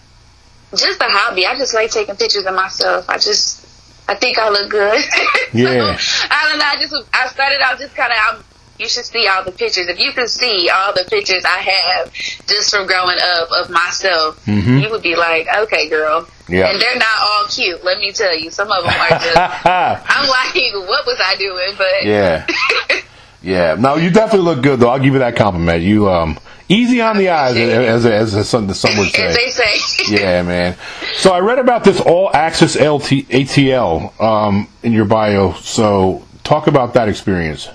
Just 0.70 1.02
a 1.02 1.06
hobby. 1.06 1.48
I 1.48 1.58
just 1.58 1.74
like 1.74 1.90
taking 1.90 2.16
pictures 2.18 2.46
of 2.46 2.54
myself. 2.54 3.10
I 3.10 3.18
just, 3.18 3.66
I 4.08 4.14
think 4.14 4.38
I 4.38 4.50
look 4.50 4.70
good. 4.70 5.04
Yeah. 5.54 5.98
I 6.30 6.48
don't 6.48 6.60
know. 6.60 6.66
I 6.66 6.76
just, 6.80 6.94
I 7.12 7.28
started 7.30 7.62
out 7.64 7.80
just 7.80 7.96
kind 7.96 8.14
of, 8.14 8.46
you 8.82 8.90
should 8.90 9.06
see 9.06 9.28
all 9.28 9.44
the 9.44 9.52
pictures. 9.52 9.88
If 9.88 10.00
you 10.00 10.12
could 10.12 10.30
see 10.30 10.70
all 10.74 10.92
the 10.94 11.06
pictures 11.10 11.46
I 11.46 11.60
have 11.60 12.12
just 12.48 12.72
from 12.72 12.88
growing 12.88 13.18
up 13.22 13.50
of 13.52 13.70
myself, 13.70 14.44
Mm-hmm. 14.46 14.78
you 14.80 14.90
would 14.90 15.04
be 15.04 15.16
like, 15.16 15.48
okay, 15.64 15.88
girl. 15.88 16.28
Yeah. 16.50 16.68
And 16.70 16.82
they're 16.82 16.98
not 16.98 17.22
all 17.22 17.46
cute. 17.46 17.84
Let 17.86 18.00
me 18.00 18.12
tell 18.12 18.38
you, 18.38 18.50
some 18.52 18.70
of 18.72 18.84
them 18.84 18.94
are 18.94 19.10
just. 19.10 19.38
I'm 19.66 20.28
like, 20.28 20.56
what 20.90 21.06
was 21.06 21.18
I 21.24 21.36
doing? 21.38 21.74
But 21.78 22.04
yeah. 22.06 22.48
Yeah. 23.44 23.74
No, 23.74 23.96
you 23.96 24.12
definitely 24.12 24.46
look 24.46 24.62
good 24.62 24.80
though. 24.80 24.90
I'll 24.90 25.00
give 25.00 25.14
you 25.14 25.20
that 25.20 25.36
compliment. 25.36 25.82
You 25.82 26.08
um 26.10 26.38
easy 26.70 27.02
on 27.02 27.18
the 27.18 27.30
eyes 27.30 27.56
as 27.58 28.06
as, 28.06 28.36
as 28.36 28.48
some, 28.50 28.72
some 28.74 28.98
would 29.00 29.08
as 29.20 29.34
say. 29.34 29.34
they 29.34 29.50
say, 29.50 30.14
Yeah, 30.16 30.44
man. 30.44 30.78
So 31.16 31.32
I 31.34 31.40
read 31.40 31.58
about 31.58 31.84
this 31.84 32.00
all 32.00 32.30
access 32.32 32.76
LT, 32.76 33.28
ATL 33.30 34.22
um, 34.22 34.68
in 34.84 34.92
your 34.94 35.06
bio. 35.06 35.54
So 35.54 36.24
talk 36.44 36.68
about 36.68 36.94
that 36.94 37.10
experience. 37.10 37.68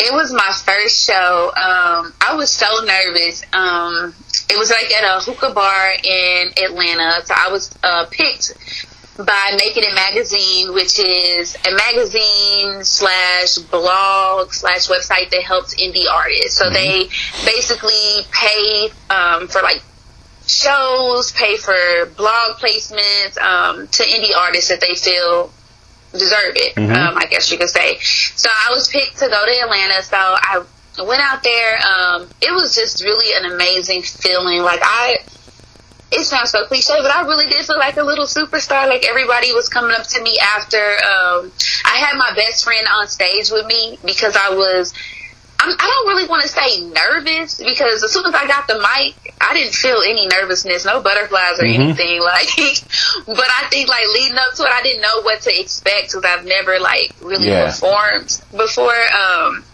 It 0.00 0.12
was 0.12 0.32
my 0.32 0.52
first 0.64 1.06
show. 1.06 1.48
Um, 1.48 2.12
I 2.20 2.34
was 2.34 2.50
so 2.50 2.66
nervous. 2.84 3.42
Um, 3.52 4.14
it 4.48 4.58
was 4.58 4.70
like 4.70 4.90
at 4.92 5.04
a 5.04 5.20
hookah 5.24 5.54
bar 5.54 5.92
in 6.02 6.48
Atlanta. 6.62 7.24
So 7.24 7.34
I 7.36 7.48
was 7.50 7.70
uh, 7.82 8.06
picked 8.10 8.54
by 9.16 9.56
Making 9.64 9.84
It 9.84 9.94
Magazine, 9.94 10.72
which 10.74 10.98
is 10.98 11.56
a 11.66 11.70
magazine 11.74 12.82
slash 12.84 13.58
blog 13.70 14.52
slash 14.52 14.88
website 14.88 15.30
that 15.30 15.42
helps 15.42 15.74
indie 15.76 16.10
artists. 16.12 16.56
So 16.56 16.70
they 16.70 17.08
basically 17.44 18.26
pay 18.32 18.90
um, 19.10 19.48
for 19.48 19.62
like 19.62 19.82
shows, 20.46 21.30
pay 21.32 21.56
for 21.56 22.06
blog 22.16 22.58
placements 22.58 23.38
um, 23.38 23.86
to 23.86 24.02
indie 24.02 24.36
artists 24.36 24.70
that 24.70 24.80
they 24.80 24.94
feel 24.94 25.52
deserve 26.12 26.56
it. 26.56 26.76
Um, 26.78 27.16
I 27.16 27.26
guess 27.26 27.50
you 27.50 27.58
could 27.58 27.68
say. 27.68 27.98
So 28.00 28.48
I 28.52 28.72
was 28.72 28.88
picked 28.88 29.18
to 29.18 29.28
go 29.28 29.44
to 29.46 29.52
Atlanta. 29.62 30.02
So 30.02 30.16
I 30.16 30.64
went 30.98 31.22
out 31.22 31.42
there. 31.42 31.78
Um, 31.78 32.28
it 32.40 32.52
was 32.52 32.74
just 32.74 33.02
really 33.02 33.32
an 33.36 33.52
amazing 33.52 34.02
feeling. 34.02 34.62
Like 34.62 34.80
I, 34.82 35.18
it 36.12 36.24
sounds 36.24 36.50
so 36.50 36.64
cliche, 36.66 36.94
but 37.00 37.14
I 37.14 37.22
really 37.22 37.46
did 37.46 37.64
feel 37.64 37.78
like 37.78 37.96
a 37.96 38.02
little 38.02 38.26
superstar. 38.26 38.88
Like 38.88 39.06
everybody 39.08 39.52
was 39.52 39.68
coming 39.68 39.92
up 39.92 40.06
to 40.08 40.22
me 40.22 40.38
after. 40.38 40.76
Um, 40.78 41.52
I 41.84 41.96
had 41.98 42.16
my 42.16 42.32
best 42.34 42.64
friend 42.64 42.86
on 42.92 43.06
stage 43.08 43.50
with 43.50 43.66
me 43.66 43.98
because 44.04 44.36
I 44.36 44.50
was. 44.54 44.92
I'm, 45.62 45.76
I 45.78 45.86
don't 45.86 46.08
really 46.08 46.26
want 46.28 46.42
to 46.42 46.48
say 46.48 46.80
nervous 46.88 47.58
because 47.58 48.02
as 48.02 48.10
soon 48.12 48.24
as 48.26 48.34
I 48.34 48.46
got 48.46 48.66
the 48.66 48.78
mic, 48.80 49.34
I 49.40 49.52
didn't 49.52 49.74
feel 49.74 50.00
any 50.06 50.26
nervousness, 50.26 50.86
no 50.86 51.02
butterflies 51.02 51.60
or 51.60 51.64
anything. 51.66 52.20
Like, 52.30 52.48
but 53.26 53.48
I 53.48 53.66
think 53.70 53.88
like 53.88 54.04
leading 54.14 54.38
up 54.38 54.54
to 54.56 54.62
it, 54.62 54.70
I 54.70 54.82
didn't 54.82 55.02
know 55.02 55.20
what 55.22 55.40
to 55.42 55.50
expect 55.60 56.08
because 56.12 56.24
I've 56.24 56.44
never 56.46 56.78
like 56.78 57.12
really 57.20 57.48
Yeah. 57.48 57.66
performed 57.66 58.40
before. 58.56 58.94
Um, 58.94 59.64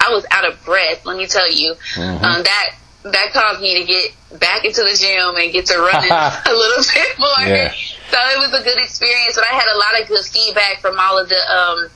I 0.00 0.10
was 0.10 0.24
out 0.30 0.48
of 0.48 0.64
breath. 0.64 1.04
Let 1.06 1.16
me 1.16 1.26
tell 1.26 1.50
you, 1.50 1.72
um, 1.96 2.42
that 2.42 2.70
that 3.04 3.30
caused 3.32 3.60
me 3.60 3.78
to 3.80 3.84
get 3.86 4.40
back 4.40 4.64
into 4.64 4.82
the 4.82 4.96
gym 4.98 5.36
and 5.36 5.52
get 5.52 5.66
to 5.66 5.78
running 5.78 6.10
a 6.12 6.52
little 6.52 6.84
bit 6.92 7.18
more. 7.18 7.46
Yeah. 7.46 7.70
So 8.10 8.18
it 8.34 8.38
was 8.38 8.52
a 8.58 8.64
good 8.64 8.78
experience, 8.78 9.34
but 9.36 9.44
I 9.44 9.54
had 9.54 9.68
a 9.72 9.78
lot 9.78 10.00
of 10.00 10.08
good 10.08 10.24
feedback 10.24 10.80
from 10.80 10.98
all 10.98 11.18
of 11.18 11.28
the 11.28 11.36
um, 11.38 11.90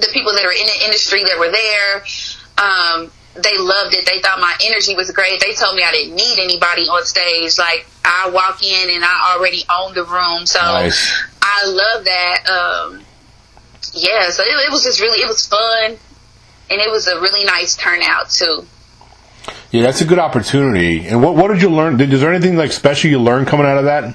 the 0.00 0.08
people 0.12 0.32
that 0.32 0.44
are 0.44 0.52
in 0.52 0.66
the 0.66 0.84
industry 0.86 1.22
that 1.24 1.38
were 1.38 1.50
there. 1.52 2.02
Um, 2.58 3.10
they 3.34 3.58
loved 3.58 3.94
it. 3.94 4.06
They 4.06 4.20
thought 4.20 4.38
my 4.40 4.54
energy 4.62 4.94
was 4.94 5.10
great. 5.10 5.40
They 5.40 5.54
told 5.54 5.74
me 5.74 5.82
I 5.82 5.90
didn't 5.90 6.14
need 6.14 6.38
anybody 6.38 6.82
on 6.82 7.04
stage. 7.04 7.58
Like 7.58 7.86
I 8.04 8.30
walk 8.32 8.62
in 8.62 8.90
and 8.90 9.04
I 9.04 9.34
already 9.34 9.64
own 9.68 9.94
the 9.94 10.04
room. 10.04 10.46
So 10.46 10.60
Nice. 10.60 11.22
I 11.42 11.66
love 11.66 12.04
that. 12.04 12.48
Um, 12.48 13.00
yeah, 13.92 14.30
so 14.30 14.42
it, 14.42 14.48
it 14.48 14.70
was 14.70 14.84
just 14.84 15.00
really, 15.00 15.20
it 15.20 15.26
was 15.28 15.46
fun. 15.46 15.98
And 16.70 16.80
it 16.80 16.90
was 16.90 17.08
a 17.08 17.20
really 17.20 17.44
nice 17.44 17.76
turnout 17.76 18.30
too. 18.30 18.66
Yeah, 19.70 19.82
that's 19.82 20.00
a 20.00 20.04
good 20.04 20.18
opportunity. 20.18 21.06
And 21.08 21.22
what 21.22 21.34
what 21.34 21.48
did 21.48 21.60
you 21.60 21.68
learn? 21.68 21.96
Did, 21.96 22.12
is 22.12 22.20
there 22.20 22.32
anything 22.32 22.56
like 22.56 22.72
special 22.72 23.10
you 23.10 23.18
learned 23.20 23.48
coming 23.48 23.66
out 23.66 23.76
of 23.76 23.84
that? 23.84 24.14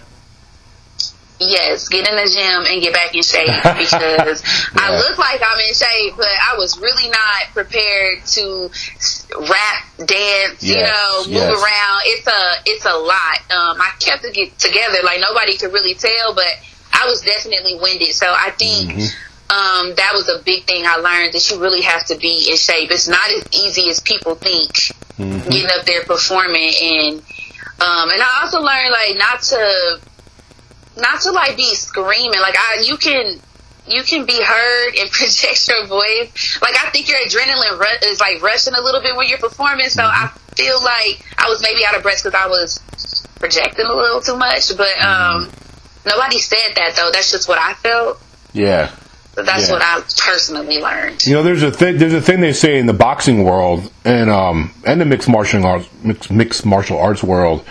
Yes, 1.39 1.87
get 1.87 2.07
in 2.07 2.15
the 2.15 2.27
gym 2.27 2.67
and 2.67 2.81
get 2.83 2.91
back 2.93 3.15
in 3.15 3.23
shape 3.23 3.47
because 3.79 4.43
I 4.75 4.91
look 4.97 5.17
like 5.17 5.39
I'm 5.39 5.59
in 5.59 5.73
shape, 5.73 6.13
but 6.17 6.27
I 6.27 6.55
was 6.57 6.77
really 6.79 7.07
not 7.09 7.53
prepared 7.53 8.25
to 8.35 8.69
rap, 9.47 9.79
dance, 10.05 10.61
you 10.63 10.75
know, 10.83 11.23
move 11.23 11.39
yes. 11.39 11.47
around. 11.47 11.99
It's 12.11 12.27
a 12.27 12.41
it's 12.65 12.85
a 12.85 12.93
lot. 12.93 13.39
Um, 13.55 13.79
I 13.79 13.91
kept 13.99 14.25
it 14.25 14.33
get 14.33 14.57
together 14.59 14.99
like 15.03 15.21
nobody 15.21 15.55
could 15.57 15.71
really 15.71 15.93
tell, 15.95 16.35
but 16.35 16.43
I 16.91 17.05
was 17.07 17.21
definitely 17.21 17.79
winded. 17.81 18.13
So 18.15 18.27
I 18.27 18.51
think 18.51 18.91
Mm-hmm. 18.91 19.55
um, 19.55 19.95
that 19.95 20.11
was 20.13 20.27
a 20.29 20.43
big 20.43 20.65
thing 20.65 20.83
I 20.85 20.97
learned 20.97 21.33
that 21.33 21.49
you 21.49 21.59
really 21.61 21.81
have 21.81 22.05
to 22.07 22.17
be 22.17 22.47
in 22.51 22.57
shape. 22.57 22.91
It's 22.91 23.07
not 23.07 23.29
as 23.31 23.47
easy 23.53 23.89
as 23.89 23.99
people 24.01 24.35
think 24.35 24.71
Mm-hmm. 25.19 25.49
getting 25.49 25.67
up 25.77 25.85
there 25.85 26.03
performing 26.03 26.71
and 26.81 27.15
um, 27.81 28.09
and 28.09 28.21
I 28.23 28.39
also 28.43 28.61
learned 28.61 28.91
like 28.91 29.17
not 29.17 29.41
to 29.41 29.99
not 30.99 31.21
to 31.21 31.31
like 31.31 31.57
be 31.57 31.75
screaming. 31.75 32.39
Like 32.39 32.55
I, 32.57 32.83
you 32.85 32.97
can, 32.97 33.39
you 33.87 34.03
can 34.03 34.25
be 34.25 34.41
heard 34.41 34.95
and 34.95 35.09
project 35.11 35.67
your 35.67 35.85
voice. 35.87 36.59
Like 36.61 36.75
I 36.83 36.89
think 36.91 37.07
your 37.09 37.17
adrenaline 37.19 37.79
ru- 37.79 38.09
is 38.09 38.19
like 38.19 38.41
rushing 38.41 38.73
a 38.73 38.81
little 38.81 39.01
bit 39.01 39.15
when 39.15 39.27
you're 39.27 39.39
performing. 39.39 39.89
So 39.89 40.03
I 40.03 40.27
feel 40.55 40.81
like 40.83 41.25
I 41.37 41.47
was 41.49 41.61
maybe 41.61 41.85
out 41.85 41.95
of 41.95 42.03
breath 42.03 42.23
because 42.23 42.39
I 42.39 42.47
was 42.47 42.79
projecting 43.39 43.85
a 43.85 43.93
little 43.93 44.21
too 44.21 44.37
much. 44.37 44.75
But 44.75 44.99
um, 45.03 45.49
nobody 46.05 46.39
said 46.39 46.75
that 46.75 46.95
though. 46.95 47.09
That's 47.11 47.31
just 47.31 47.47
what 47.47 47.57
I 47.57 47.73
felt. 47.75 48.21
Yeah. 48.53 48.91
That's 49.45 49.67
Yeah. 49.67 49.73
what 49.73 49.81
I 49.81 50.01
personally 50.25 50.79
learned. 50.79 51.25
You 51.25 51.33
know, 51.33 51.43
there's 51.43 51.63
a 51.63 51.71
thing. 51.71 51.97
There's 51.97 52.13
a 52.13 52.21
thing 52.21 52.41
they 52.41 52.53
say 52.53 52.77
in 52.77 52.85
the 52.85 52.93
boxing 52.93 53.43
world 53.43 53.91
and 54.05 54.29
um 54.29 54.71
and 54.85 54.99
the 54.99 55.05
mixed 55.05 55.29
martial 55.29 55.65
arts 55.65 55.87
mixed, 56.03 56.31
mixed 56.31 56.65
martial 56.65 56.97
arts 56.99 57.23
world. 57.23 57.63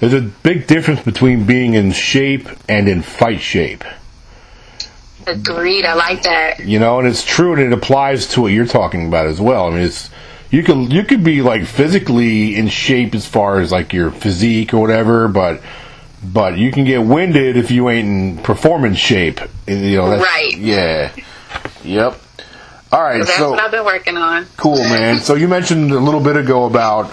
There's 0.00 0.14
a 0.14 0.20
big 0.20 0.66
difference 0.66 1.00
between 1.02 1.44
being 1.44 1.74
in 1.74 1.92
shape 1.92 2.48
and 2.68 2.88
in 2.88 3.02
fight 3.02 3.40
shape. 3.40 3.84
Agreed. 5.26 5.86
I 5.86 5.94
like 5.94 6.22
that. 6.24 6.60
You 6.60 6.78
know, 6.78 6.98
and 6.98 7.08
it's 7.08 7.24
true, 7.24 7.52
and 7.54 7.62
it 7.62 7.72
applies 7.72 8.26
to 8.28 8.42
what 8.42 8.52
you're 8.52 8.66
talking 8.66 9.06
about 9.08 9.26
as 9.26 9.40
well. 9.40 9.68
I 9.68 9.70
mean, 9.70 9.80
it's 9.80 10.10
you 10.50 10.62
can 10.62 10.90
you 10.90 11.02
could 11.04 11.24
be 11.24 11.40
like 11.40 11.64
physically 11.64 12.56
in 12.56 12.68
shape 12.68 13.14
as 13.14 13.26
far 13.26 13.60
as 13.60 13.72
like 13.72 13.92
your 13.92 14.10
physique 14.10 14.74
or 14.74 14.78
whatever, 14.78 15.28
but 15.28 15.62
but 16.32 16.56
you 16.56 16.72
can 16.72 16.84
get 16.84 17.02
winded 17.02 17.56
if 17.56 17.70
you 17.70 17.88
ain't 17.90 18.08
in 18.08 18.38
performance 18.38 18.98
shape. 18.98 19.40
You 19.66 19.96
know, 19.96 20.16
Right. 20.18 20.56
Yeah. 20.56 21.12
Yep. 21.84 22.20
All 22.92 23.02
right. 23.02 23.22
So 23.22 23.26
that's 23.26 23.38
so 23.38 23.50
what 23.50 23.60
I've 23.60 23.70
been 23.70 23.84
working 23.84 24.16
on. 24.16 24.46
Cool, 24.56 24.76
man. 24.76 25.18
So 25.18 25.34
you 25.34 25.48
mentioned 25.48 25.90
a 25.90 25.98
little 25.98 26.20
bit 26.20 26.36
ago 26.36 26.64
about 26.64 27.12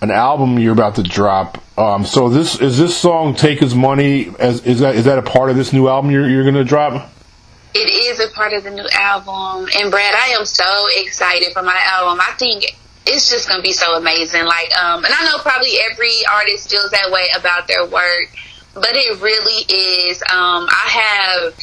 an 0.00 0.10
album 0.10 0.58
you're 0.58 0.72
about 0.72 0.96
to 0.96 1.02
drop. 1.02 1.62
Um, 1.78 2.06
so 2.06 2.28
this 2.28 2.60
is 2.60 2.78
this 2.78 2.96
song 2.96 3.34
"Take 3.34 3.60
His 3.60 3.74
Money" 3.74 4.32
as 4.38 4.64
is 4.64 4.80
that 4.80 4.94
is 4.94 5.04
that 5.04 5.18
a 5.18 5.22
part 5.22 5.50
of 5.50 5.56
this 5.56 5.72
new 5.72 5.88
album 5.88 6.10
you're 6.10 6.28
you're 6.28 6.44
gonna 6.44 6.64
drop? 6.64 7.10
It 7.74 7.90
is 7.90 8.20
a 8.20 8.32
part 8.32 8.54
of 8.54 8.64
the 8.64 8.70
new 8.70 8.88
album. 8.92 9.68
And 9.78 9.90
Brad, 9.90 10.14
I 10.14 10.28
am 10.38 10.46
so 10.46 10.64
excited 10.96 11.52
for 11.52 11.62
my 11.62 11.78
album. 11.92 12.20
I 12.20 12.32
think 12.38 12.74
it's 13.06 13.28
just 13.30 13.48
gonna 13.48 13.62
be 13.62 13.72
so 13.72 13.96
amazing. 13.96 14.44
Like, 14.44 14.76
um, 14.76 15.04
and 15.04 15.12
I 15.12 15.24
know 15.24 15.38
probably 15.38 15.72
every 15.90 16.24
artist 16.32 16.70
feels 16.70 16.90
that 16.90 17.10
way 17.10 17.28
about 17.36 17.68
their 17.68 17.84
work, 17.84 18.28
but 18.76 18.90
it 18.92 19.20
really 19.20 19.64
is. 20.08 20.22
Um, 20.22 20.68
I 20.70 20.86
have, 21.48 21.54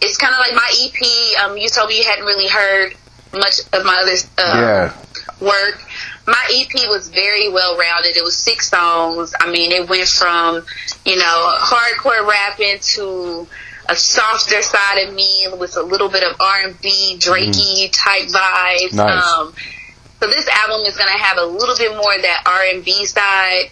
it's 0.00 0.16
kind 0.16 0.32
of 0.32 0.38
like 0.40 0.54
my 0.54 0.70
EP. 0.82 1.44
Um, 1.44 1.56
you 1.56 1.68
told 1.68 1.88
me 1.88 1.98
you 1.98 2.04
hadn't 2.04 2.24
really 2.24 2.48
heard 2.48 2.94
much 3.32 3.60
of 3.72 3.84
my 3.84 3.96
other 4.02 4.16
uh, 4.38 4.90
Yeah. 4.90 4.96
work. 5.40 5.82
My 6.26 6.44
EP 6.50 6.88
was 6.88 7.08
very 7.08 7.48
well 7.50 7.76
rounded. 7.78 8.16
It 8.16 8.24
was 8.24 8.36
six 8.36 8.68
songs. 8.68 9.32
I 9.38 9.50
mean, 9.50 9.70
it 9.70 9.88
went 9.88 10.08
from, 10.08 10.64
you 11.04 11.16
know, 11.16 11.54
hardcore 11.60 12.26
rapping 12.26 12.78
to 12.80 13.46
a 13.88 13.94
softer 13.94 14.62
side 14.62 15.06
of 15.06 15.14
me 15.14 15.46
with 15.58 15.76
a 15.76 15.82
little 15.82 16.08
bit 16.08 16.24
of 16.24 16.40
R&B, 16.40 17.18
Drakey 17.20 17.90
type 17.92 18.22
vibes. 18.28 18.92
Nice. 18.94 19.24
Um, 19.38 19.54
so 20.18 20.26
this 20.26 20.48
album 20.48 20.84
is 20.86 20.96
going 20.96 21.12
to 21.12 21.18
have 21.22 21.36
a 21.38 21.44
little 21.44 21.76
bit 21.76 21.92
more 21.96 22.14
of 22.16 22.22
that 22.22 22.42
R&B 22.46 23.04
side. 23.06 23.70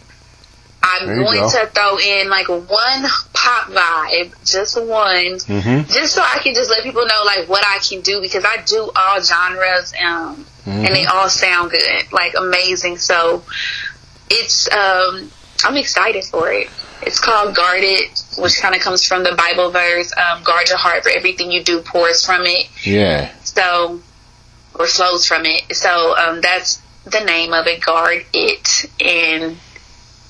I'm 0.86 1.06
going 1.06 1.40
go. 1.40 1.48
to 1.50 1.66
throw 1.74 1.98
in 1.98 2.28
like 2.28 2.48
one 2.48 3.04
pop 3.32 3.68
vibe, 3.70 4.32
just 4.44 4.76
one, 4.80 5.38
Mhm. 5.48 5.90
just 5.90 6.14
so 6.14 6.22
I 6.22 6.38
can 6.42 6.54
just 6.54 6.68
let 6.70 6.82
people 6.82 7.06
know 7.06 7.22
like 7.24 7.48
what 7.48 7.64
I 7.66 7.78
can 7.78 8.02
do 8.02 8.20
because 8.20 8.44
I 8.44 8.58
do 8.66 8.90
all 8.94 9.20
genres, 9.22 9.92
um, 10.04 10.46
and 10.66 10.84
Mm-hmm. 10.84 10.94
they 10.94 11.06
all 11.06 11.28
sound 11.30 11.70
good, 11.70 12.12
like 12.12 12.34
amazing. 12.38 12.98
So 12.98 13.42
it's 14.30 14.70
um, 14.72 15.30
I'm 15.64 15.76
excited 15.76 16.24
for 16.24 16.52
it. 16.52 16.68
It's 17.02 17.18
called 17.18 17.54
Guarded, 17.54 18.00
which 18.38 18.60
kind 18.60 18.74
of 18.74 18.80
comes 18.80 19.06
from 19.06 19.24
the 19.24 19.32
Bible 19.34 19.70
verse, 19.70 20.12
um, 20.16 20.42
"Guard 20.42 20.68
your 20.68 20.78
heart, 20.78 21.02
for 21.02 21.10
everything 21.10 21.50
you 21.50 21.62
do 21.62 21.80
pours 21.80 22.24
from 22.24 22.42
it." 22.46 22.66
Yeah. 22.82 23.30
So 23.44 24.00
or 24.74 24.86
flows 24.86 25.26
from 25.26 25.44
it. 25.46 25.76
So 25.76 26.16
um, 26.16 26.40
that's 26.40 26.80
the 27.04 27.20
name 27.20 27.52
of 27.52 27.66
it. 27.66 27.80
Guard 27.82 28.24
it, 28.32 28.90
and 29.00 29.56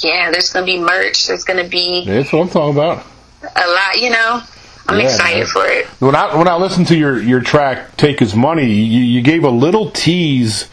yeah, 0.00 0.30
there's 0.30 0.52
gonna 0.52 0.66
be 0.66 0.78
merch. 0.78 1.26
There's 1.26 1.44
gonna 1.44 1.68
be 1.68 2.04
That's 2.06 2.32
what 2.32 2.42
I'm 2.42 2.48
talking 2.48 2.72
about. 2.78 3.04
a 3.42 3.68
lot. 3.68 3.98
You 4.00 4.10
know, 4.10 4.40
I'm 4.88 4.98
Yeah, 4.98 5.06
excited 5.06 5.38
man. 5.38 5.46
for 5.46 5.66
it. 5.66 5.86
When 6.00 6.14
I 6.14 6.36
when 6.36 6.48
I 6.48 6.56
listened 6.56 6.88
to 6.88 6.96
your 6.96 7.20
your 7.22 7.40
track 7.40 7.96
"Take 7.96 8.20
His 8.20 8.34
Money," 8.34 8.66
you, 8.72 9.02
you 9.02 9.22
gave 9.22 9.44
a 9.44 9.50
little 9.50 9.90
tease 9.90 10.68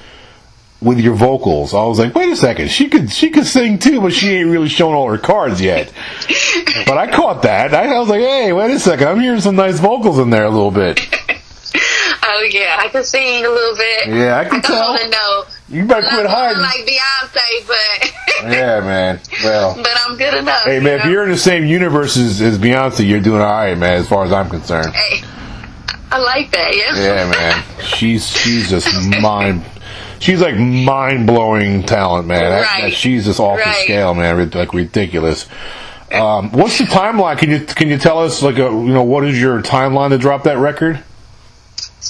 with 0.81 0.99
your 0.99 1.13
vocals. 1.13 1.75
I 1.75 1.83
was 1.83 1.99
like, 1.99 2.15
wait 2.15 2.31
a 2.31 2.35
second, 2.35 2.71
she 2.71 2.89
could 2.89 3.11
she 3.11 3.29
could 3.29 3.45
sing 3.45 3.77
too, 3.77 4.01
but 4.01 4.13
she 4.13 4.31
ain't 4.31 4.49
really 4.49 4.67
shown 4.69 4.95
all 4.95 5.07
her 5.09 5.17
cards 5.19 5.61
yet. 5.61 5.91
but 6.87 6.97
I 6.97 7.05
caught 7.11 7.43
that. 7.43 7.75
I, 7.75 7.93
I 7.93 7.99
was 7.99 8.09
like, 8.09 8.21
hey, 8.21 8.51
wait 8.51 8.71
a 8.71 8.79
second, 8.79 9.07
I'm 9.07 9.19
hearing 9.19 9.41
some 9.41 9.55
nice 9.55 9.79
vocals 9.79 10.17
in 10.17 10.31
there 10.31 10.45
a 10.45 10.49
little 10.49 10.71
bit. 10.71 10.99
Oh 12.33 12.47
yeah, 12.49 12.77
I 12.79 12.87
can 12.89 13.03
sing 13.03 13.45
a 13.45 13.49
little 13.49 13.75
bit. 13.75 14.07
Yeah, 14.07 14.37
I 14.39 14.45
can 14.45 14.59
I 14.59 14.61
tell. 14.61 14.97
don't 14.97 15.09
know. 15.09 15.43
You 15.69 15.85
better 15.85 16.07
quit 16.07 16.25
hiding. 16.25 16.61
like 16.61 16.85
Beyonce, 16.87 17.67
but 17.67 18.13
yeah, 18.51 18.79
man. 18.81 19.19
Well, 19.43 19.75
but 19.83 19.91
I'm 20.05 20.17
good 20.17 20.33
enough. 20.35 20.63
hey, 20.63 20.75
you 20.75 20.81
man, 20.81 20.99
if 20.99 21.05
you're 21.05 21.23
in 21.23 21.29
the 21.29 21.37
same 21.37 21.65
universe 21.65 22.15
as, 22.17 22.41
as 22.41 22.57
Beyonce, 22.57 23.07
you're 23.07 23.19
doing 23.21 23.41
all 23.41 23.47
right, 23.51 23.77
man. 23.77 23.93
As 23.93 24.07
far 24.07 24.23
as 24.25 24.31
I'm 24.31 24.49
concerned. 24.49 24.93
Hey, 24.93 25.21
I 26.11 26.19
like 26.19 26.51
that. 26.51 26.75
Yeah. 26.75 26.95
Yeah, 26.95 27.31
man. 27.31 27.63
She's 27.85 28.27
she's 28.29 28.69
just 28.69 28.87
mind. 29.21 29.63
She's 30.19 30.39
like 30.41 30.55
mind 30.55 31.25
blowing 31.25 31.83
talent, 31.83 32.27
man. 32.27 32.39
That- 32.39 32.49
that- 32.61 32.81
Right. 32.83 32.93
she's 32.93 33.25
just 33.25 33.39
off 33.39 33.57
the 33.57 33.73
scale, 33.83 34.13
man. 34.13 34.49
Like 34.51 34.73
ridiculous. 34.73 35.47
Um, 36.11 36.51
what's 36.51 36.77
the 36.77 36.83
timeline? 36.83 37.37
Can 37.37 37.49
you 37.49 37.61
can 37.61 37.87
you 37.87 37.97
tell 37.97 38.19
us 38.19 38.41
like 38.43 38.55
a, 38.55 38.63
you 38.69 38.87
know 38.93 39.03
what 39.03 39.23
is 39.25 39.39
your 39.41 39.61
timeline 39.61 40.09
to 40.09 40.17
drop 40.17 40.43
that 40.43 40.57
record? 40.57 41.01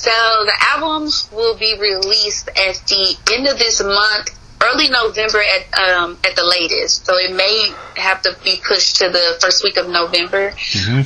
So 0.01 0.09
the 0.09 0.53
album 0.73 1.11
will 1.31 1.55
be 1.55 1.77
released 1.79 2.47
at 2.47 2.81
the 2.87 3.15
end 3.33 3.45
of 3.47 3.59
this 3.59 3.83
month, 3.83 4.31
early 4.59 4.89
November 4.89 5.37
at 5.43 5.79
um, 5.79 6.17
at 6.25 6.35
the 6.35 6.43
latest. 6.43 7.05
So 7.05 7.13
it 7.17 7.35
may 7.35 7.71
have 8.01 8.23
to 8.23 8.35
be 8.43 8.57
pushed 8.67 8.95
to 8.95 9.09
the 9.09 9.37
first 9.39 9.63
week 9.63 9.77
of 9.77 9.87
November. 9.89 10.53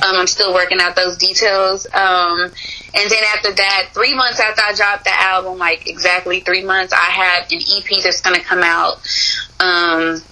I'm 0.02 0.26
still 0.26 0.54
working 0.54 0.80
out 0.80 0.96
those 0.96 1.18
details. 1.18 1.84
Um, 1.92 2.40
and 2.40 3.10
then 3.10 3.22
after 3.34 3.52
that, 3.52 3.90
three 3.92 4.14
months 4.14 4.40
after 4.40 4.62
I 4.62 4.72
dropped 4.72 5.04
the 5.04 5.12
album, 5.12 5.58
like 5.58 5.86
exactly 5.86 6.40
three 6.40 6.64
months, 6.64 6.94
I 6.94 6.96
have 6.96 7.52
an 7.52 7.58
EP 7.58 8.02
that's 8.02 8.22
going 8.22 8.40
to 8.40 8.46
come 8.46 8.62
out. 8.62 8.96
Um, 9.60 10.22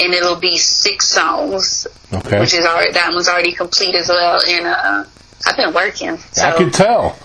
and 0.00 0.12
it'll 0.14 0.40
be 0.40 0.58
six 0.58 1.06
songs, 1.06 1.86
Okay, 2.12 2.40
which 2.40 2.54
is 2.54 2.66
already 2.66 2.92
that 2.92 3.12
one's 3.12 3.28
already 3.28 3.52
complete 3.52 3.94
as 3.94 4.08
well. 4.08 4.42
And 4.48 4.66
uh, 4.66 5.04
I've 5.46 5.56
been 5.56 5.72
working. 5.72 6.18
So. 6.32 6.42
I 6.44 6.56
can 6.56 6.72
tell. 6.72 7.16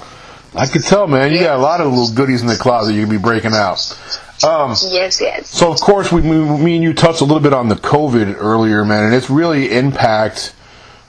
I 0.56 0.68
could 0.68 0.84
tell, 0.84 1.08
man. 1.08 1.32
You 1.32 1.40
got 1.40 1.58
a 1.58 1.62
lot 1.62 1.82
of 1.82 1.88
little 1.92 2.14
goodies 2.14 2.42
in 2.42 2.48
the 2.48 2.56
closet 2.56 2.94
you 2.94 3.02
can 3.02 3.10
be 3.10 3.18
breaking 3.18 3.54
out. 3.54 3.80
Um, 4.44 4.76
Yes, 4.90 5.20
yes. 5.22 5.50
So 5.50 5.72
of 5.72 5.80
course 5.80 6.12
we, 6.12 6.22
me 6.22 6.76
and 6.76 6.84
you 6.84 6.94
touched 6.94 7.22
a 7.22 7.26
little 7.26 7.42
bit 7.42 7.54
on 7.54 7.70
the 7.70 7.76
COVID 7.76 8.36
earlier, 8.38 8.84
man, 8.86 9.06
and 9.06 9.14
it's 9.14 9.30
really 9.30 9.72
impact. 9.72 10.54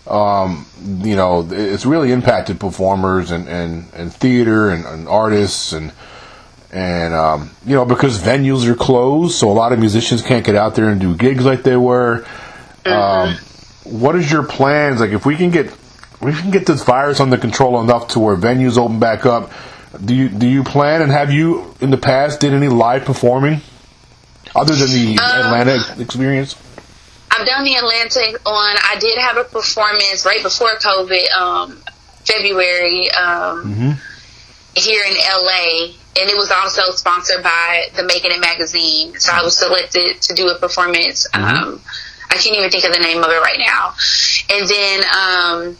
Um, 0.06 0.66
you 0.84 1.16
know, 1.16 1.46
it's 1.50 1.84
really 1.84 2.12
impacted 2.12 2.60
performers 2.60 3.32
and 3.32 3.48
and, 3.48 3.92
and 3.94 4.12
theater 4.12 4.70
and, 4.70 4.84
and 4.84 5.08
artists 5.08 5.72
and 5.72 5.92
and 6.72 7.14
um, 7.14 7.50
you 7.64 7.74
know 7.74 7.84
because 7.84 8.22
venues 8.22 8.66
are 8.68 8.76
closed, 8.76 9.34
so 9.34 9.50
a 9.50 9.52
lot 9.52 9.72
of 9.72 9.78
musicians 9.78 10.22
can't 10.22 10.44
get 10.44 10.54
out 10.54 10.74
there 10.76 10.88
and 10.88 11.00
do 11.00 11.16
gigs 11.16 11.44
like 11.44 11.62
they 11.62 11.76
were. 11.76 12.24
Um, 12.84 13.36
what 13.84 14.14
is 14.16 14.30
your 14.30 14.44
plans? 14.44 15.00
Like, 15.00 15.10
if 15.10 15.26
we 15.26 15.36
can 15.36 15.50
get 15.50 15.72
we 16.20 16.32
can 16.32 16.50
get 16.50 16.66
this 16.66 16.82
virus 16.82 17.20
under 17.20 17.36
control 17.36 17.80
enough 17.80 18.08
to 18.08 18.20
where 18.20 18.36
venues 18.36 18.78
open 18.78 18.98
back 18.98 19.26
up. 19.26 19.52
Do 20.04 20.14
you 20.14 20.28
do 20.28 20.46
you 20.46 20.64
plan 20.64 21.02
and 21.02 21.10
have 21.10 21.32
you 21.32 21.74
in 21.80 21.90
the 21.90 21.96
past 21.96 22.40
did 22.40 22.52
any 22.52 22.68
live 22.68 23.04
performing 23.04 23.60
other 24.54 24.74
than 24.74 24.88
the 24.90 25.18
Atlanta 25.20 26.00
experience? 26.00 26.56
I've 27.30 27.46
done 27.46 27.64
the 27.64 27.74
Atlantic 27.74 28.40
on. 28.46 28.76
I 28.82 28.96
did 28.98 29.18
have 29.18 29.36
a 29.36 29.44
performance 29.44 30.24
right 30.24 30.42
before 30.42 30.74
COVID, 30.76 31.30
um, 31.32 31.82
February, 32.24 33.10
um, 33.10 33.98
here 34.74 35.04
in 35.04 35.14
LA, 35.14 35.92
and 36.18 36.30
it 36.30 36.36
was 36.36 36.50
also 36.50 36.90
sponsored 36.92 37.42
by 37.42 37.88
the 37.94 38.04
Making 38.04 38.32
It 38.32 38.40
magazine. 38.40 39.18
So 39.18 39.32
I 39.32 39.42
was 39.42 39.56
selected 39.56 40.20
to 40.22 40.34
do 40.34 40.48
a 40.48 40.58
performance. 40.58 41.26
Um, 41.34 41.80
I 42.30 42.34
can't 42.36 42.56
even 42.56 42.70
think 42.70 42.84
of 42.84 42.92
the 42.92 43.00
name 43.00 43.22
of 43.22 43.30
it 43.30 43.40
right 43.40 43.58
now. 43.58 43.94
And 44.50 44.68
then 44.68 45.02
um, 45.14 45.76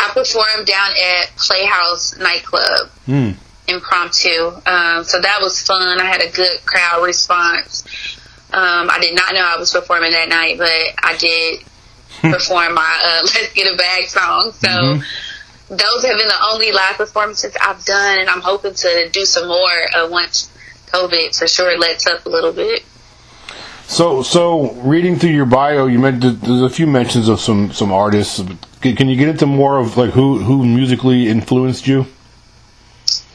I 0.00 0.10
performed 0.14 0.66
down 0.66 0.90
at 0.90 1.36
Playhouse 1.36 2.16
nightclub 2.18 2.88
Hmm. 3.06 3.30
impromptu. 3.68 4.52
Um, 4.66 5.04
so 5.04 5.20
that 5.20 5.38
was 5.42 5.60
fun. 5.62 6.00
I 6.00 6.04
had 6.06 6.22
a 6.22 6.30
good 6.30 6.64
crowd 6.64 7.04
response. 7.04 7.84
Um, 8.52 8.90
I 8.90 8.98
did 9.00 9.14
not 9.14 9.32
know 9.34 9.42
I 9.42 9.56
was 9.58 9.70
performing 9.70 10.12
that 10.12 10.28
night, 10.28 10.58
but 10.58 10.70
I 10.70 11.16
did 11.18 11.60
perform 12.22 12.74
my 12.74 13.00
uh, 13.04 13.20
"Let's 13.34 13.52
Get 13.52 13.72
a 13.72 13.76
Bag" 13.76 14.06
song. 14.08 14.52
So 14.52 15.00
those 15.68 16.04
have 16.04 16.18
been 16.18 16.28
the 16.28 16.42
only 16.50 16.72
live 16.72 16.96
performances 16.96 17.54
I've 17.60 17.84
done, 17.84 18.18
and 18.20 18.28
I'm 18.28 18.40
hoping 18.40 18.74
to 18.74 19.08
do 19.10 19.24
some 19.24 19.46
more 19.46 19.76
uh, 19.94 20.08
once 20.10 20.50
COVID 20.92 21.38
for 21.38 21.46
sure 21.46 21.78
lets 21.78 22.06
up 22.08 22.26
a 22.26 22.28
little 22.28 22.52
bit. 22.52 22.82
So, 23.86 24.22
so 24.22 24.72
reading 24.82 25.16
through 25.18 25.30
your 25.30 25.46
bio, 25.46 25.86
you 25.86 25.98
meant 25.98 26.20
there's 26.22 26.62
a 26.62 26.70
few 26.70 26.86
mentions 26.86 27.28
of 27.28 27.38
some 27.40 27.72
some 27.72 27.92
artists. 27.92 28.40
Can, 28.80 28.96
can 28.96 29.08
you 29.08 29.16
get 29.16 29.28
into 29.28 29.46
more 29.46 29.78
of 29.78 29.96
like 29.96 30.10
who 30.10 30.38
who 30.38 30.64
musically 30.64 31.28
influenced 31.28 31.86
you? 31.86 32.06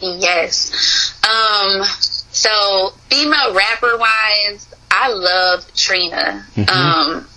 Yes. 0.01 1.13
Um. 1.23 1.83
So 2.31 2.89
female 3.09 3.53
rapper 3.53 3.97
wise, 3.97 4.73
I 4.91 5.09
love 5.09 5.71
Trina. 5.73 6.45
Um. 6.71 7.27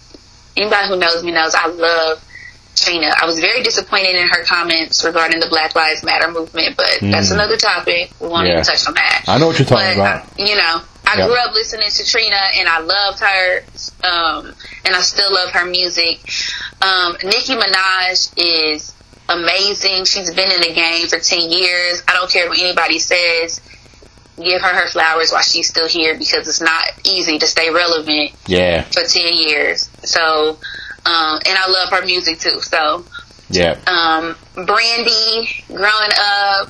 Anybody 0.56 0.88
who 0.88 0.96
knows 0.98 1.22
me 1.22 1.30
knows 1.32 1.54
I 1.54 1.66
love 1.68 2.24
Trina. 2.74 3.12
I 3.20 3.26
was 3.26 3.38
very 3.38 3.62
disappointed 3.62 4.16
in 4.16 4.26
her 4.28 4.44
comments 4.44 5.04
regarding 5.04 5.38
the 5.40 5.46
Black 5.48 5.74
Lives 5.76 6.02
Matter 6.02 6.30
movement, 6.32 6.76
but 6.76 6.98
that's 7.00 7.30
another 7.30 7.56
topic. 7.56 8.10
We 8.20 8.26
won't 8.28 8.46
Yeah. 8.46 8.54
even 8.54 8.64
touch 8.64 8.86
on 8.88 8.94
that. 8.94 9.24
I 9.28 9.38
know 9.38 9.46
what 9.48 9.58
you're 9.58 9.66
talking 9.66 9.98
but, 9.98 10.00
about. 10.00 10.24
uh, 10.24 10.44
you 10.44 10.56
know, 10.56 10.80
I 11.08 11.16
Yeah. 11.18 11.26
grew 11.26 11.36
up 11.36 11.54
listening 11.54 11.90
to 11.90 12.04
Trina, 12.04 12.36
and 12.56 12.68
I 12.68 12.80
loved 12.80 13.20
her, 13.20 13.64
um, 14.04 14.54
and 14.84 14.94
I 14.94 15.00
still 15.00 15.32
love 15.32 15.50
her 15.52 15.64
music. 15.64 16.20
Um, 16.82 17.16
Nicki 17.22 17.54
Minaj 17.54 18.30
is 18.36 18.92
amazing. 19.28 20.04
She's 20.04 20.30
been 20.34 20.50
in 20.50 20.60
the 20.60 20.72
game 20.74 21.06
for 21.08 21.18
ten 21.18 21.50
years. 21.50 22.02
I 22.06 22.12
don't 22.12 22.30
care 22.30 22.46
what 22.48 22.58
anybody 22.58 22.98
says. 22.98 23.60
Give 24.36 24.60
her 24.60 24.68
her 24.68 24.86
flowers 24.88 25.32
while 25.32 25.42
she's 25.42 25.68
still 25.68 25.88
here 25.88 26.16
because 26.16 26.46
it's 26.46 26.60
not 26.60 26.84
easy 27.04 27.38
to 27.38 27.46
stay 27.46 27.70
relevant 27.70 28.32
Yeah, 28.46 28.82
for 28.82 29.02
ten 29.04 29.32
years. 29.34 29.88
So, 30.04 30.58
um, 31.06 31.40
and 31.46 31.58
I 31.58 31.68
love 31.68 31.90
her 31.90 32.04
music 32.04 32.38
too. 32.38 32.60
So, 32.60 33.04
yeah, 33.48 33.78
um, 33.86 34.36
Brandy, 34.66 35.48
growing 35.68 36.10
up, 36.20 36.68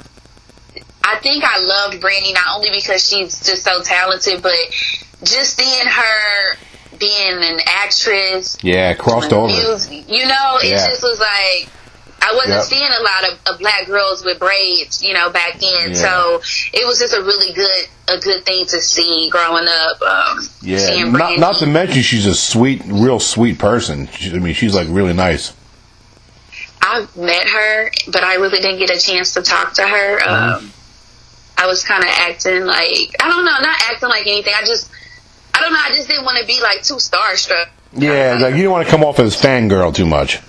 I 1.10 1.18
think 1.20 1.44
I 1.44 1.58
loved 1.58 2.00
Brandy 2.00 2.32
not 2.32 2.44
only 2.56 2.70
because 2.70 3.08
she's 3.08 3.44
just 3.44 3.64
so 3.64 3.82
talented, 3.82 4.42
but 4.42 4.52
just 5.24 5.56
seeing 5.58 5.86
her 5.86 6.56
being 6.98 7.38
an 7.42 7.60
actress, 7.66 8.56
yeah. 8.62 8.92
Crossed 8.94 9.32
over. 9.32 9.46
music, 9.48 10.04
you 10.08 10.26
know, 10.26 10.58
it 10.62 10.68
Yeah. 10.70 10.88
just 10.88 11.02
was 11.02 11.18
like 11.20 11.68
I 12.20 12.32
wasn't 12.34 12.56
Yep. 12.56 12.64
seeing 12.64 12.82
a 12.98 13.02
lot 13.02 13.30
of, 13.30 13.38
of 13.54 13.58
black 13.60 13.86
girls 13.86 14.24
with 14.24 14.40
braids, 14.40 15.04
you 15.04 15.14
know, 15.14 15.30
back 15.30 15.60
then. 15.60 15.90
Yeah. 15.90 15.94
So 15.94 16.42
it 16.72 16.84
was 16.84 16.98
just 16.98 17.14
a 17.14 17.22
really 17.22 17.52
good 17.52 17.88
a 18.08 18.18
good 18.18 18.44
thing 18.44 18.66
to 18.66 18.80
see 18.80 19.28
growing 19.30 19.68
up. 19.68 20.02
Um, 20.02 20.48
Yeah, 20.60 21.04
not 21.04 21.38
not 21.38 21.56
to 21.58 21.66
mention 21.66 22.02
she's 22.02 22.26
a 22.26 22.34
sweet, 22.34 22.82
real 22.86 23.20
sweet 23.20 23.58
person. 23.58 24.08
She, 24.18 24.32
I 24.34 24.38
mean, 24.40 24.54
she's 24.54 24.74
like 24.74 24.88
really 24.90 25.12
nice. 25.14 25.52
I've 26.82 27.14
met 27.16 27.46
her, 27.48 27.90
but 28.12 28.24
I 28.24 28.34
really 28.34 28.60
didn't 28.60 28.78
get 28.78 28.90
a 28.90 28.98
chance 28.98 29.34
to 29.34 29.42
talk 29.42 29.74
to 29.74 29.82
her. 29.86 30.18
Mm-hmm. 30.18 30.54
Um, 30.64 30.72
I 31.58 31.66
was 31.66 31.82
kind 31.84 32.02
of 32.04 32.10
acting 32.10 32.64
like 32.64 33.14
I 33.20 33.28
don't 33.28 33.44
know, 33.44 33.58
not 33.60 33.80
acting 33.90 34.08
like 34.08 34.26
anything. 34.26 34.54
I 34.56 34.60
just 34.62 34.90
I 35.54 35.60
don't 35.60 35.72
know. 35.72 35.80
I 35.82 35.90
just 35.94 36.08
didn't 36.08 36.24
want 36.24 36.38
to 36.40 36.46
be 36.46 36.60
like 36.62 36.82
too 36.82 36.94
starstruck. 36.94 37.68
Yeah, 37.92 38.38
like 38.40 38.54
you 38.54 38.62
don't 38.64 38.72
want 38.72 38.86
to 38.86 38.90
come 38.90 39.02
off 39.04 39.18
as 39.18 39.34
fangirl 39.36 39.94
too 39.94 40.06
much. 40.06 40.40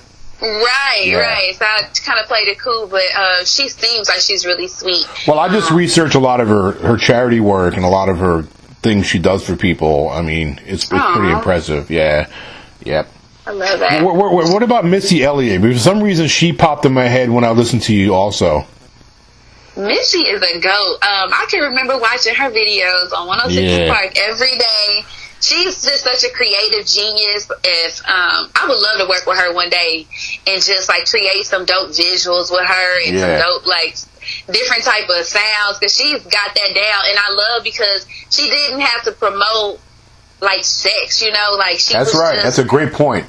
Right, 0.41 1.03
Yeah. 1.05 1.17
right. 1.19 1.55
So 1.55 1.65
I 1.65 1.81
kind 2.05 2.19
of 2.19 2.27
played 2.27 2.47
it 2.47 2.59
cool, 2.59 2.87
but 2.87 3.03
uh, 3.15 3.43
she 3.43 3.67
seems 3.67 4.07
like 4.07 4.19
she's 4.19 4.45
really 4.45 4.67
sweet. 4.69 5.05
Well, 5.27 5.37
I 5.39 5.49
just 5.49 5.69
research 5.71 6.15
a 6.15 6.19
lot 6.19 6.39
of 6.39 6.47
her 6.47 6.71
her 6.73 6.97
charity 6.97 7.39
work 7.39 7.75
and 7.75 7.83
a 7.83 7.89
lot 7.89 8.07
of 8.09 8.19
her 8.19 8.43
things 8.81 9.05
she 9.05 9.19
does 9.19 9.45
for 9.45 9.55
people. 9.57 10.09
I 10.09 10.21
mean, 10.21 10.59
it's, 10.65 10.83
it's 10.83 10.85
pretty 10.85 11.31
impressive. 11.31 11.89
Yeah, 11.91 12.29
yep. 12.83 13.09
I 13.45 13.51
love 13.51 13.79
that. 13.79 14.03
What, 14.03 14.15
what, 14.15 14.33
what 14.53 14.63
about 14.63 14.85
Missy 14.85 15.23
Elliott? 15.23 15.61
Because 15.61 15.77
for 15.77 15.83
some 15.83 16.03
reason 16.03 16.27
she 16.27 16.53
popped 16.53 16.85
in 16.85 16.93
my 16.93 17.05
head 17.05 17.29
when 17.29 17.43
I 17.43 17.49
listened 17.51 17.81
to 17.83 17.95
you. 17.95 18.13
Also, 18.13 18.65
Missy 19.79 20.19
is 20.27 20.41
a 20.41 20.59
goat. 20.59 20.93
Um, 21.01 21.31
I 21.33 21.45
can 21.49 21.61
remember 21.69 21.97
watching 21.97 22.35
her 22.35 22.49
videos 22.51 23.11
on 23.13 23.27
106 23.27 23.61
Yeah. 23.61 23.93
Park 23.93 24.17
every 24.17 24.57
day. 24.57 25.03
She's 25.41 25.81
just 25.83 26.03
such 26.03 26.23
a 26.29 26.33
creative 26.35 26.85
genius. 26.85 27.49
If 27.63 27.99
um, 28.07 28.51
I 28.55 28.65
would 28.67 28.77
love 28.77 28.99
to 28.99 29.07
work 29.07 29.25
with 29.25 29.37
her 29.37 29.53
one 29.53 29.69
day 29.69 30.05
and 30.45 30.61
just 30.61 30.89
like 30.89 31.05
create 31.09 31.45
some 31.45 31.63
dope 31.65 31.91
visuals 31.91 32.51
with 32.51 32.67
her 32.67 33.07
and 33.07 33.15
Yeah. 33.15 33.39
some 33.39 33.49
dope 33.49 33.65
like 33.65 33.95
different 34.51 34.83
type 34.83 35.07
of 35.09 35.25
sounds 35.25 35.79
because 35.79 35.95
she's 35.95 36.21
got 36.23 36.53
that 36.53 36.71
down. 36.75 37.01
And 37.07 37.17
I 37.17 37.31
love 37.31 37.63
because 37.63 38.05
she 38.29 38.49
didn't 38.49 38.81
have 38.81 39.03
to 39.03 39.11
promote 39.13 39.79
like 40.41 40.63
sex, 40.65 41.21
you 41.21 41.31
know, 41.31 41.55
like 41.57 41.79
she 41.79 41.93
that's 41.93 42.13
right. 42.15 42.35
just 42.35 42.43
That's 42.43 42.59
a 42.59 42.65
great 42.65 42.91
point. 42.91 43.25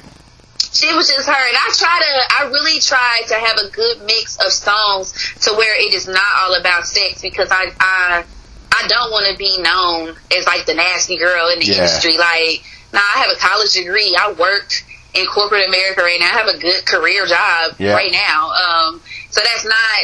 She 0.73 0.93
was 0.95 1.07
just 1.09 1.27
her 1.27 1.33
and 1.47 1.57
i 1.57 1.69
try 1.75 1.99
to 1.99 2.35
i 2.39 2.49
really 2.49 2.79
try 2.79 3.21
to 3.27 3.35
have 3.35 3.57
a 3.57 3.69
good 3.71 4.01
mix 4.05 4.37
of 4.45 4.51
songs 4.51 5.11
to 5.41 5.51
where 5.53 5.75
it 5.79 5.93
is 5.93 6.07
not 6.07 6.23
all 6.41 6.55
about 6.55 6.85
sex 6.87 7.21
because 7.21 7.49
i 7.51 7.65
i 7.79 8.23
i 8.73 8.87
don't 8.87 9.11
want 9.11 9.27
to 9.31 9.37
be 9.37 9.57
known 9.61 10.15
as 10.35 10.45
like 10.47 10.65
the 10.65 10.73
nasty 10.73 11.17
girl 11.17 11.49
in 11.49 11.59
the 11.59 11.65
Yeah. 11.65 11.75
industry. 11.75 12.17
Like, 12.17 12.63
nah, 12.93 12.99
I 12.99 13.19
have 13.19 13.29
a 13.35 13.39
college 13.39 13.73
degree. 13.73 14.15
I 14.17 14.31
worked 14.31 14.85
in 15.13 15.25
corporate 15.27 15.67
America 15.67 16.01
right 16.01 16.19
now. 16.19 16.27
I 16.27 16.37
have 16.39 16.47
a 16.47 16.57
good 16.57 16.85
career 16.85 17.25
job 17.27 17.75
Yeah. 17.77 17.93
right 17.93 18.11
now. 18.11 18.49
Um, 18.49 19.01
so 19.29 19.41
that's 19.43 19.65
not, 19.65 19.99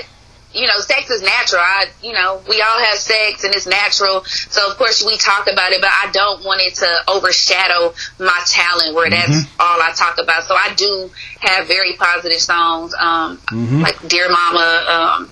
you 0.57 0.67
know, 0.67 0.79
sex 0.79 1.09
is 1.09 1.21
natural. 1.21 1.61
I, 1.61 1.85
you 2.01 2.13
know, 2.13 2.41
we 2.49 2.61
all 2.61 2.79
have 2.79 2.97
sex 2.97 3.43
and 3.43 3.53
it's 3.55 3.67
natural. 3.67 4.23
So 4.25 4.69
of 4.69 4.77
course 4.77 5.05
we 5.05 5.17
talk 5.17 5.47
about 5.51 5.71
it, 5.71 5.81
but 5.81 5.91
I 5.91 6.09
don't 6.11 6.43
want 6.43 6.61
it 6.61 6.75
to 6.75 6.87
overshadow 7.07 7.93
my 8.19 8.41
talent 8.47 8.95
where 8.95 9.09
that's 9.09 9.27
Mm-hmm. 9.27 9.61
all 9.61 9.81
I 9.81 9.91
talk 9.95 10.17
about. 10.21 10.43
So 10.43 10.55
I 10.55 10.73
do 10.75 11.09
have 11.41 11.67
very 11.67 11.93
positive 11.93 12.39
songs, 12.39 12.93
um, 12.99 13.37
Mm-hmm. 13.37 13.81
like 13.81 14.07
Dear 14.07 14.29
Mama, 14.29 14.85
um, 14.89 15.29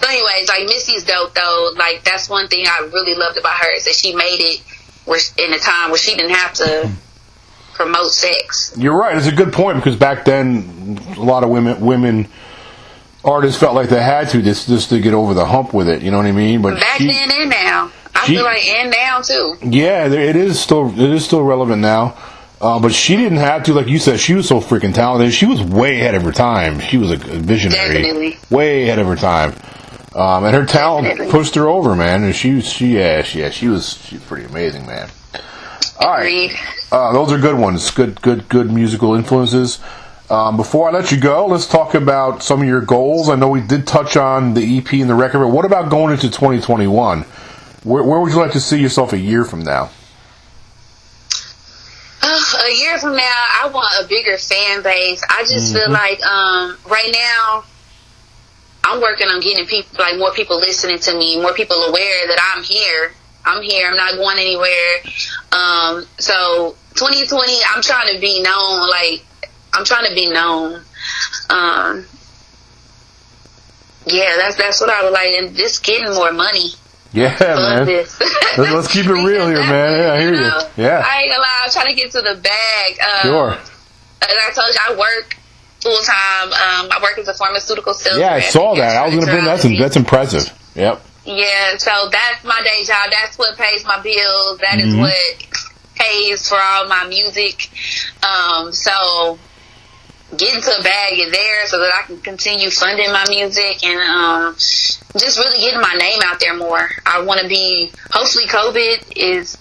so 0.00 0.08
anyways, 0.08 0.48
like 0.48 0.64
Missy's 0.66 1.04
dope 1.04 1.34
though. 1.34 1.70
Like 1.76 2.02
that's 2.04 2.28
one 2.28 2.48
thing 2.48 2.66
I 2.66 2.88
really 2.92 3.14
loved 3.14 3.38
about 3.38 3.56
her 3.58 3.72
is 3.76 3.84
that 3.84 3.94
she 3.94 4.14
made 4.14 4.40
it 4.40 4.60
where 5.04 5.20
in 5.38 5.52
a 5.52 5.58
time 5.58 5.90
where 5.90 5.98
she 5.98 6.16
didn't 6.16 6.32
have 6.34 6.52
to 6.54 6.90
promote 7.74 8.10
sex. 8.10 8.74
You're 8.76 8.96
right. 8.96 9.16
It's 9.16 9.26
a 9.26 9.32
good 9.34 9.52
point 9.52 9.76
because 9.76 9.96
back 9.96 10.24
then, 10.24 10.98
a 11.16 11.20
lot 11.22 11.42
of 11.44 11.50
women 11.50 11.80
women 11.80 12.28
artists 13.24 13.58
felt 13.58 13.74
like 13.74 13.88
they 13.88 14.02
had 14.02 14.28
to 14.30 14.42
just 14.42 14.68
just 14.68 14.90
to 14.90 15.00
get 15.00 15.14
over 15.14 15.34
the 15.34 15.46
hump 15.46 15.72
with 15.74 15.88
it. 15.88 16.02
You 16.02 16.10
know 16.10 16.18
what 16.18 16.26
I 16.26 16.32
mean? 16.32 16.62
But 16.62 16.80
Back 16.80 16.98
she- 16.98 17.06
then 17.06 17.30
and 17.32 17.50
now. 17.50 17.90
I 18.14 18.26
she- 18.26 18.34
feel 18.34 18.44
like 18.44 18.64
and 18.66 18.90
now 18.96 19.20
too. 19.20 19.56
Yeah, 19.62 20.08
there- 20.08 20.22
it 20.22 20.36
is 20.36 20.60
still 20.60 20.88
it 20.92 21.10
is 21.10 21.24
still 21.24 21.42
relevant 21.42 21.80
now. 21.82 22.16
Uh, 22.60 22.78
but 22.78 22.94
she 22.94 23.16
didn't 23.16 23.38
have 23.38 23.64
to, 23.64 23.74
like 23.74 23.88
you 23.88 23.98
said, 23.98 24.18
she 24.18 24.32
was 24.32 24.48
so 24.48 24.58
freaking 24.58 24.94
talented. 24.94 25.34
She 25.34 25.44
was 25.44 25.60
way 25.60 26.00
ahead 26.00 26.14
of 26.14 26.22
her 26.22 26.32
time. 26.32 26.80
She 26.80 26.96
was 26.96 27.10
a 27.10 27.16
visionary, 27.16 28.02
Definitely. 28.02 28.38
way 28.48 28.84
ahead 28.84 28.98
of 29.00 29.06
her 29.06 29.16
time. 29.16 29.52
Um, 30.14 30.44
and 30.44 30.54
her 30.54 30.64
talent 30.64 31.06
Definitely. 31.08 31.32
pushed 31.32 31.56
her 31.56 31.66
over, 31.68 31.94
man. 31.94 32.22
And 32.22 32.34
she, 32.34 32.62
she, 32.62 32.96
yeah, 32.96 33.22
she, 33.22 33.40
yeah, 33.40 33.50
she 33.50 33.68
was, 33.68 33.98
she's 34.06 34.22
pretty 34.22 34.46
amazing, 34.46 34.86
man. 34.86 35.10
All 36.00 36.08
right, 36.12 36.50
uh, 36.90 37.12
those 37.12 37.32
are 37.32 37.38
good 37.38 37.58
ones. 37.58 37.90
Good, 37.90 38.22
good, 38.22 38.48
good 38.48 38.70
musical 38.72 39.14
influences. 39.14 39.78
Um, 40.30 40.56
before 40.56 40.88
I 40.88 40.92
let 40.92 41.12
you 41.12 41.20
go, 41.20 41.46
let's 41.46 41.66
talk 41.66 41.94
about 41.94 42.42
some 42.42 42.62
of 42.62 42.66
your 42.66 42.80
goals. 42.80 43.28
I 43.28 43.36
know 43.36 43.48
we 43.48 43.60
did 43.60 43.86
touch 43.86 44.16
on 44.16 44.54
the 44.54 44.78
EP 44.78 44.90
and 44.94 45.10
the 45.10 45.14
record, 45.14 45.40
but 45.40 45.48
what 45.48 45.66
about 45.66 45.90
going 45.90 46.12
into 46.12 46.30
2021? 46.30 47.22
Where, 47.82 48.02
where 48.02 48.20
would 48.20 48.32
you 48.32 48.38
like 48.38 48.52
to 48.52 48.60
see 48.60 48.80
yourself 48.80 49.12
a 49.12 49.18
year 49.18 49.44
from 49.44 49.60
now? 49.60 49.90
Ugh, 52.22 52.66
a 52.66 52.74
year 52.74 52.98
from 52.98 53.16
now, 53.16 53.44
I 53.62 53.70
want 53.72 54.02
a 54.02 54.08
bigger 54.08 54.38
fan 54.38 54.82
base. 54.82 55.22
I 55.28 55.42
just 55.42 55.74
feel 55.74 55.90
like 55.90 56.24
um, 56.24 56.78
right 56.88 57.12
now, 57.12 57.64
I'm 58.86 59.02
working 59.02 59.28
on 59.28 59.40
getting 59.40 59.66
people, 59.66 59.98
like 59.98 60.18
more 60.18 60.32
people 60.32 60.58
listening 60.58 60.98
to 61.00 61.18
me, 61.18 61.40
more 61.40 61.52
people 61.52 61.76
aware 61.76 62.26
that 62.28 62.54
I'm 62.54 62.62
here. 62.62 63.12
I'm 63.44 63.62
here. 63.62 63.88
I'm 63.88 63.96
not 63.96 64.14
going 64.16 64.38
anywhere. 64.38 65.02
Um, 65.52 66.06
so 66.18 66.76
2020, 66.94 67.52
I'm 67.68 67.82
trying 67.82 68.14
to 68.14 68.20
be 68.20 68.42
known. 68.42 68.88
Like 68.88 69.22
I'm 69.74 69.84
trying 69.84 70.08
to 70.08 70.14
be 70.14 70.30
known. 70.30 70.82
Um, 71.50 72.06
yeah, 74.06 74.34
that's 74.36 74.56
that's 74.56 74.80
what 74.80 74.90
I 74.90 75.02
would 75.04 75.12
like, 75.12 75.28
and 75.38 75.56
just 75.56 75.82
getting 75.84 76.12
more 76.14 76.32
money. 76.32 76.68
Yeah, 77.12 77.36
man. 77.40 77.86
This. 77.86 78.20
Let's- 78.20 78.72
let's 78.72 78.88
keep 78.92 79.06
it 79.06 79.12
real 79.12 79.46
here, 79.46 79.56
man. 79.58 79.98
Yeah, 79.98 80.12
I 80.14 80.20
hear 80.20 80.34
you. 80.34 80.40
know, 80.40 80.68
Yeah. 80.76 81.02
I 81.06 81.22
ain't 81.22 81.30
gonna 81.30 81.42
lie. 81.42 81.60
I'm 81.64 81.70
trying 81.70 81.86
to 81.86 81.94
get 81.94 82.10
to 82.12 82.20
the 82.22 82.34
bag. 82.42 82.98
Um, 83.00 83.22
Sure. 83.30 83.50
As 84.22 84.30
I 84.48 84.50
told 84.54 84.74
you, 84.74 84.80
I 84.88 84.98
work 84.98 85.36
full 85.80 86.02
time. 86.02 86.48
Um, 86.48 86.90
I 86.90 86.98
work 87.02 87.18
as 87.18 87.28
a 87.28 87.34
pharmaceutical 87.34 87.94
salesman. 87.94 88.20
Yeah, 88.20 88.34
I 88.34 88.40
saw 88.40 88.74
that. 88.74 88.96
I 88.96 89.04
was 89.06 89.14
going 89.14 89.26
to 89.26 89.32
bring 89.32 89.44
that's 89.44 89.62
that's 89.78 89.96
impressive. 89.96 90.50
Yep. 90.74 91.00
Yeah, 91.26 91.76
so 91.78 92.08
that's 92.10 92.42
my 92.44 92.60
day 92.64 92.84
job. 92.84 93.10
That's 93.10 93.38
what 93.38 93.56
pays 93.56 93.84
my 93.84 94.00
bills. 94.00 94.58
That 94.58 94.80
is 94.80 94.92
Mhm. 94.94 95.00
what 95.00 95.14
pays 95.94 96.48
for 96.48 96.58
all 96.60 96.86
my 96.88 97.04
music. 97.04 97.70
Um, 98.26 98.72
so 98.72 99.38
getting 100.36 100.60
to 100.60 100.70
a 100.78 100.82
bag 100.82 101.18
is 101.18 101.32
there 101.32 101.66
so 101.66 101.78
that 101.78 101.92
I 101.94 102.06
can 102.06 102.20
continue 102.20 102.70
funding 102.70 103.10
my 103.12 103.24
music 103.28 103.84
and 103.84 104.00
um, 104.00 104.54
just 104.54 105.38
really 105.38 105.58
getting 105.58 105.80
my 105.80 105.94
name 105.94 106.18
out 106.24 106.40
there 106.40 106.56
more. 106.56 106.90
I 107.06 107.22
want 107.22 107.40
to 107.40 107.48
be. 107.48 107.92
Hopefully, 108.10 108.46
COVID 108.46 109.16
is 109.16 109.56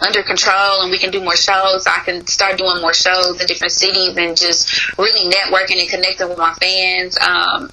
under 0.00 0.22
control 0.22 0.82
and 0.82 0.90
we 0.90 0.98
can 0.98 1.10
do 1.10 1.22
more 1.22 1.36
shows. 1.36 1.86
I 1.86 2.00
can 2.04 2.26
start 2.26 2.56
doing 2.58 2.80
more 2.80 2.94
shows 2.94 3.40
in 3.40 3.46
different 3.46 3.72
cities 3.72 4.16
and 4.16 4.36
just 4.36 4.96
really 4.98 5.30
networking 5.30 5.80
and 5.80 5.88
connecting 5.90 6.28
with 6.28 6.38
my 6.38 6.54
fans. 6.54 7.18
Um, 7.18 7.70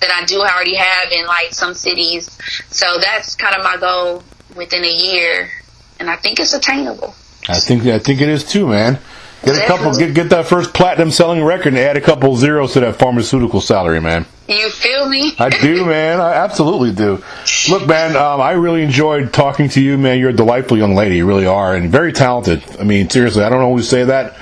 that 0.00 0.10
I 0.12 0.24
do 0.24 0.40
already 0.40 0.76
have 0.76 1.10
in 1.10 1.26
like 1.26 1.52
some 1.52 1.74
cities. 1.74 2.30
So 2.70 2.98
that's 3.00 3.34
kind 3.34 3.56
of 3.56 3.64
my 3.64 3.76
goal 3.76 4.22
within 4.54 4.84
a 4.84 4.92
year, 4.92 5.50
and 5.98 6.08
I 6.08 6.16
think 6.16 6.38
it's 6.38 6.54
attainable. 6.54 7.14
I 7.48 7.60
think 7.60 7.84
I 7.86 7.98
think 7.98 8.20
it 8.20 8.28
is 8.28 8.44
too, 8.44 8.68
man. 8.68 9.00
Get 9.44 9.56
a 9.56 9.66
couple, 9.66 9.94
get 9.94 10.14
get 10.14 10.30
that 10.30 10.46
first 10.46 10.72
platinum 10.72 11.10
selling 11.10 11.42
record 11.44 11.68
and 11.68 11.78
add 11.78 11.96
a 11.96 12.00
couple 12.00 12.34
zeros 12.36 12.72
to 12.74 12.80
that 12.80 12.96
pharmaceutical 12.96 13.60
salary, 13.60 14.00
man. 14.00 14.26
You 14.48 14.70
feel 14.70 15.08
me? 15.08 15.34
I 15.38 15.50
do, 15.50 15.84
man. 15.86 16.20
I 16.20 16.34
absolutely 16.34 16.92
do. 16.92 17.22
Look, 17.68 17.86
man, 17.86 18.16
um, 18.16 18.40
I 18.40 18.52
really 18.52 18.82
enjoyed 18.82 19.32
talking 19.32 19.68
to 19.70 19.82
you, 19.82 19.98
man. 19.98 20.18
You're 20.18 20.30
a 20.30 20.34
delightful 20.34 20.78
young 20.78 20.94
lady, 20.94 21.16
you 21.16 21.26
really 21.26 21.46
are, 21.46 21.74
and 21.74 21.90
very 21.90 22.12
talented. 22.12 22.62
I 22.78 22.84
mean, 22.84 23.10
seriously, 23.10 23.42
I 23.42 23.50
don't 23.50 23.62
always 23.62 23.88
say 23.88 24.04
that, 24.04 24.36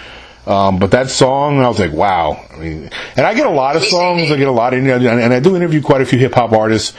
um, 0.47 0.79
but 0.79 0.93
that 0.93 1.11
song, 1.11 1.61
I 1.61 1.69
was 1.69 1.79
like, 1.79 1.93
wow. 1.93 2.45
I 2.53 2.59
mean, 2.59 2.91
and 3.17 3.27
I 3.27 3.35
get 3.35 3.47
a 3.47 3.51
lot 3.51 3.77
of 3.77 3.85
songs. 3.85 4.31
I 4.31 4.37
get 4.37 4.49
a 4.49 4.53
lot 4.53 4.73
of, 4.73 4.81
and 4.81 4.89
and 4.89 5.33
I 5.33 5.41
do 5.41 5.57
interview 5.57 5.83
quite 5.83 6.01
a 6.01 6.07
few 6.07 6.19
hip 6.19 6.35
hop 6.35 6.53
artists. 6.53 6.97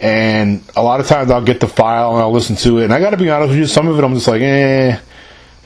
And 0.00 0.62
a 0.76 0.82
lot 0.82 1.00
of 1.00 1.06
times 1.06 1.30
I'll 1.30 1.44
get 1.44 1.60
the 1.60 1.68
file 1.68 2.12
and 2.12 2.20
I'll 2.20 2.32
listen 2.32 2.56
to 2.56 2.78
it. 2.78 2.84
And 2.84 2.92
I 2.94 3.00
got 3.00 3.10
to 3.10 3.18
be 3.18 3.28
honest 3.28 3.50
with 3.50 3.58
you, 3.58 3.66
some 3.66 3.86
of 3.86 3.98
it 3.98 4.02
I'm 4.02 4.14
just 4.14 4.28
like, 4.28 4.40
eh, 4.40 4.98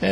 eh, 0.01 0.07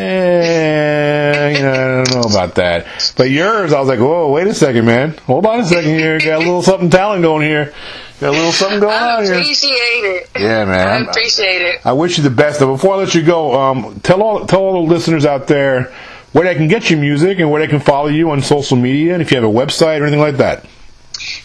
I 1.58 2.04
don't 2.04 2.14
know 2.14 2.22
about 2.22 2.56
that. 2.56 2.86
But 3.18 3.30
yours, 3.30 3.74
I 3.74 3.80
was 3.80 3.90
like, 3.90 4.00
whoa, 4.00 4.32
wait 4.32 4.48
a 4.48 4.54
second, 4.54 4.86
man. 4.86 5.18
Hold 5.26 5.46
on 5.46 5.62
a 5.62 5.66
second 5.66 5.90
here. 5.90 6.20
Got 6.20 6.38
a 6.38 6.40
little 6.40 6.62
something 6.62 6.90
talent 6.90 7.24
going 7.24 7.44
here. 7.48 7.74
Got 8.20 8.30
a 8.30 8.32
little 8.32 8.52
something 8.52 8.80
going 8.80 8.94
on 8.94 9.24
here. 9.24 9.34
I 9.34 9.38
appreciate 9.38 9.72
it. 9.74 10.30
Yeah, 10.36 10.66
man. 10.66 10.88
I 10.88 11.10
appreciate 11.10 11.62
it. 11.62 11.86
I 11.86 11.94
wish 11.94 12.18
you 12.18 12.24
the 12.24 12.30
best. 12.30 12.60
But 12.60 12.68
before 12.68 12.94
I 12.94 12.98
let 12.98 13.16
you 13.16 13.24
go, 13.24 13.60
um, 13.60 14.00
tell 14.02 14.22
all 14.22 14.46
tell 14.46 14.62
all 14.62 14.86
the 14.86 14.94
listeners 14.94 15.26
out 15.26 15.48
there 15.48 15.94
where 16.32 16.46
they 16.46 16.56
can 16.56 16.68
get 16.68 16.90
your 16.90 17.00
music 17.00 17.40
and 17.40 17.52
where 17.52 17.62
they 17.62 17.68
can 17.68 17.80
follow 17.80 18.08
you 18.08 18.32
on 18.32 18.42
social 18.42 18.78
media, 18.78 19.14
and 19.14 19.22
if 19.22 19.32
you 19.32 19.40
have 19.40 19.48
a 19.48 19.54
website 19.54 20.00
or 20.00 20.04
anything 20.04 20.20
like 20.20 20.38
that. 20.38 20.66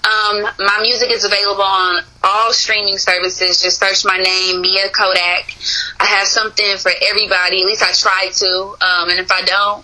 Um, 0.05 0.43
my 0.59 0.79
music 0.81 1.09
is 1.09 1.25
available 1.25 1.63
on 1.63 2.03
all 2.23 2.53
streaming 2.53 2.97
services. 2.97 3.61
Just 3.61 3.79
search 3.79 4.05
my 4.05 4.17
name, 4.17 4.61
Mia 4.61 4.89
Kodak. 4.89 5.53
I 5.99 6.05
have 6.05 6.27
something 6.27 6.77
for 6.77 6.91
everybody. 7.09 7.61
At 7.61 7.65
least 7.65 7.83
I 7.83 7.91
try 7.93 8.29
to. 8.31 8.75
Um, 8.79 9.09
and 9.09 9.19
if 9.19 9.31
I 9.31 9.41
don't, 9.41 9.83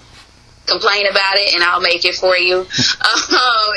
complain 0.68 1.08
about 1.08 1.36
it 1.36 1.54
and 1.54 1.64
I'll 1.64 1.82
make 1.82 2.06
it 2.06 2.16
for 2.16 2.38
you. 2.38 2.60
um, 2.60 2.66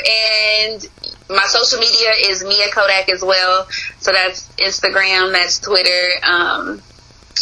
and 0.07 0.87
my 1.29 1.45
social 1.47 1.79
media 1.79 2.11
is 2.29 2.43
Mia 2.43 2.69
Kodak 2.71 3.09
as 3.09 3.23
well. 3.23 3.67
So 3.99 4.11
that's 4.11 4.47
Instagram, 4.57 5.31
that's 5.33 5.59
Twitter, 5.59 6.11
um, 6.23 6.81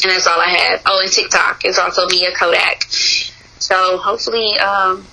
and 0.01 0.11
that's 0.11 0.27
all 0.27 0.39
I 0.39 0.49
have. 0.49 0.81
Oh, 0.85 1.01
and 1.03 1.11
TikTok 1.11 1.65
is 1.65 1.77
also 1.77 2.07
Mia 2.07 2.31
Kodak. 2.35 2.83
So 3.59 3.97
hopefully, 3.97 4.57
um, 4.59 5.05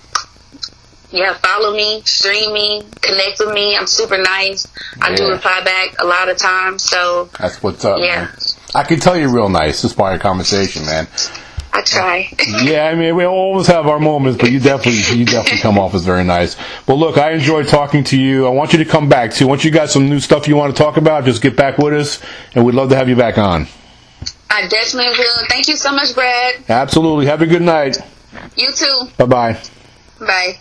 yeah, 1.10 1.34
follow 1.34 1.74
me, 1.76 2.02
stream 2.04 2.52
me, 2.52 2.82
connect 3.00 3.40
with 3.40 3.52
me. 3.52 3.76
I'm 3.76 3.86
super 3.86 4.18
nice. 4.18 4.66
I 5.00 5.14
do 5.14 5.28
reply 5.30 5.62
back 5.64 5.96
a 6.00 6.06
lot 6.06 6.28
of 6.28 6.36
times. 6.38 6.82
So 6.84 7.28
That's 7.38 7.62
what's 7.62 7.84
up, 7.84 7.98
Yeah. 8.00 8.24
man. 8.24 8.28
I 8.74 8.84
can 8.84 9.00
tell 9.00 9.16
you're 9.16 9.32
real 9.32 9.48
nice 9.48 9.82
just 9.82 9.96
by 9.96 10.12
our 10.12 10.18
conversation, 10.18 10.86
man. 10.86 11.08
I 11.72 11.82
try. 11.82 12.32
Yeah, 12.62 12.86
I 12.86 12.94
mean, 12.94 13.14
we 13.16 13.24
always 13.24 13.66
have 13.68 13.86
our 13.86 13.98
moments, 14.00 14.40
but 14.40 14.50
you 14.50 14.58
definitely, 14.60 15.18
you 15.18 15.24
definitely 15.24 15.58
come 15.60 15.78
off 15.78 15.94
as 15.94 16.04
very 16.04 16.24
nice. 16.24 16.56
Well, 16.86 16.98
look, 16.98 17.16
I 17.18 17.30
enjoyed 17.32 17.68
talking 17.68 18.04
to 18.04 18.18
you. 18.20 18.46
I 18.46 18.50
want 18.50 18.72
you 18.72 18.78
to 18.80 18.84
come 18.84 19.08
back 19.08 19.32
too. 19.32 19.46
Once 19.46 19.64
you 19.64 19.70
got 19.70 19.88
some 19.90 20.08
new 20.08 20.20
stuff 20.20 20.46
you 20.48 20.56
want 20.56 20.74
to 20.76 20.82
talk 20.82 20.96
about, 20.96 21.24
just 21.24 21.42
get 21.42 21.56
back 21.56 21.78
with 21.78 21.94
us, 21.94 22.20
and 22.54 22.64
we'd 22.64 22.74
love 22.74 22.90
to 22.90 22.96
have 22.96 23.08
you 23.08 23.16
back 23.16 23.38
on. 23.38 23.66
I 24.50 24.66
definitely 24.66 25.12
will. 25.16 25.46
Thank 25.48 25.68
you 25.68 25.76
so 25.76 25.92
much, 25.92 26.14
Brad. 26.14 26.64
Absolutely. 26.68 27.26
Have 27.26 27.40
a 27.40 27.46
good 27.46 27.62
night. 27.62 27.98
You 28.56 28.72
too. 28.72 29.08
Bye 29.16 29.26
bye. 29.26 29.62
Bye. 30.18 30.58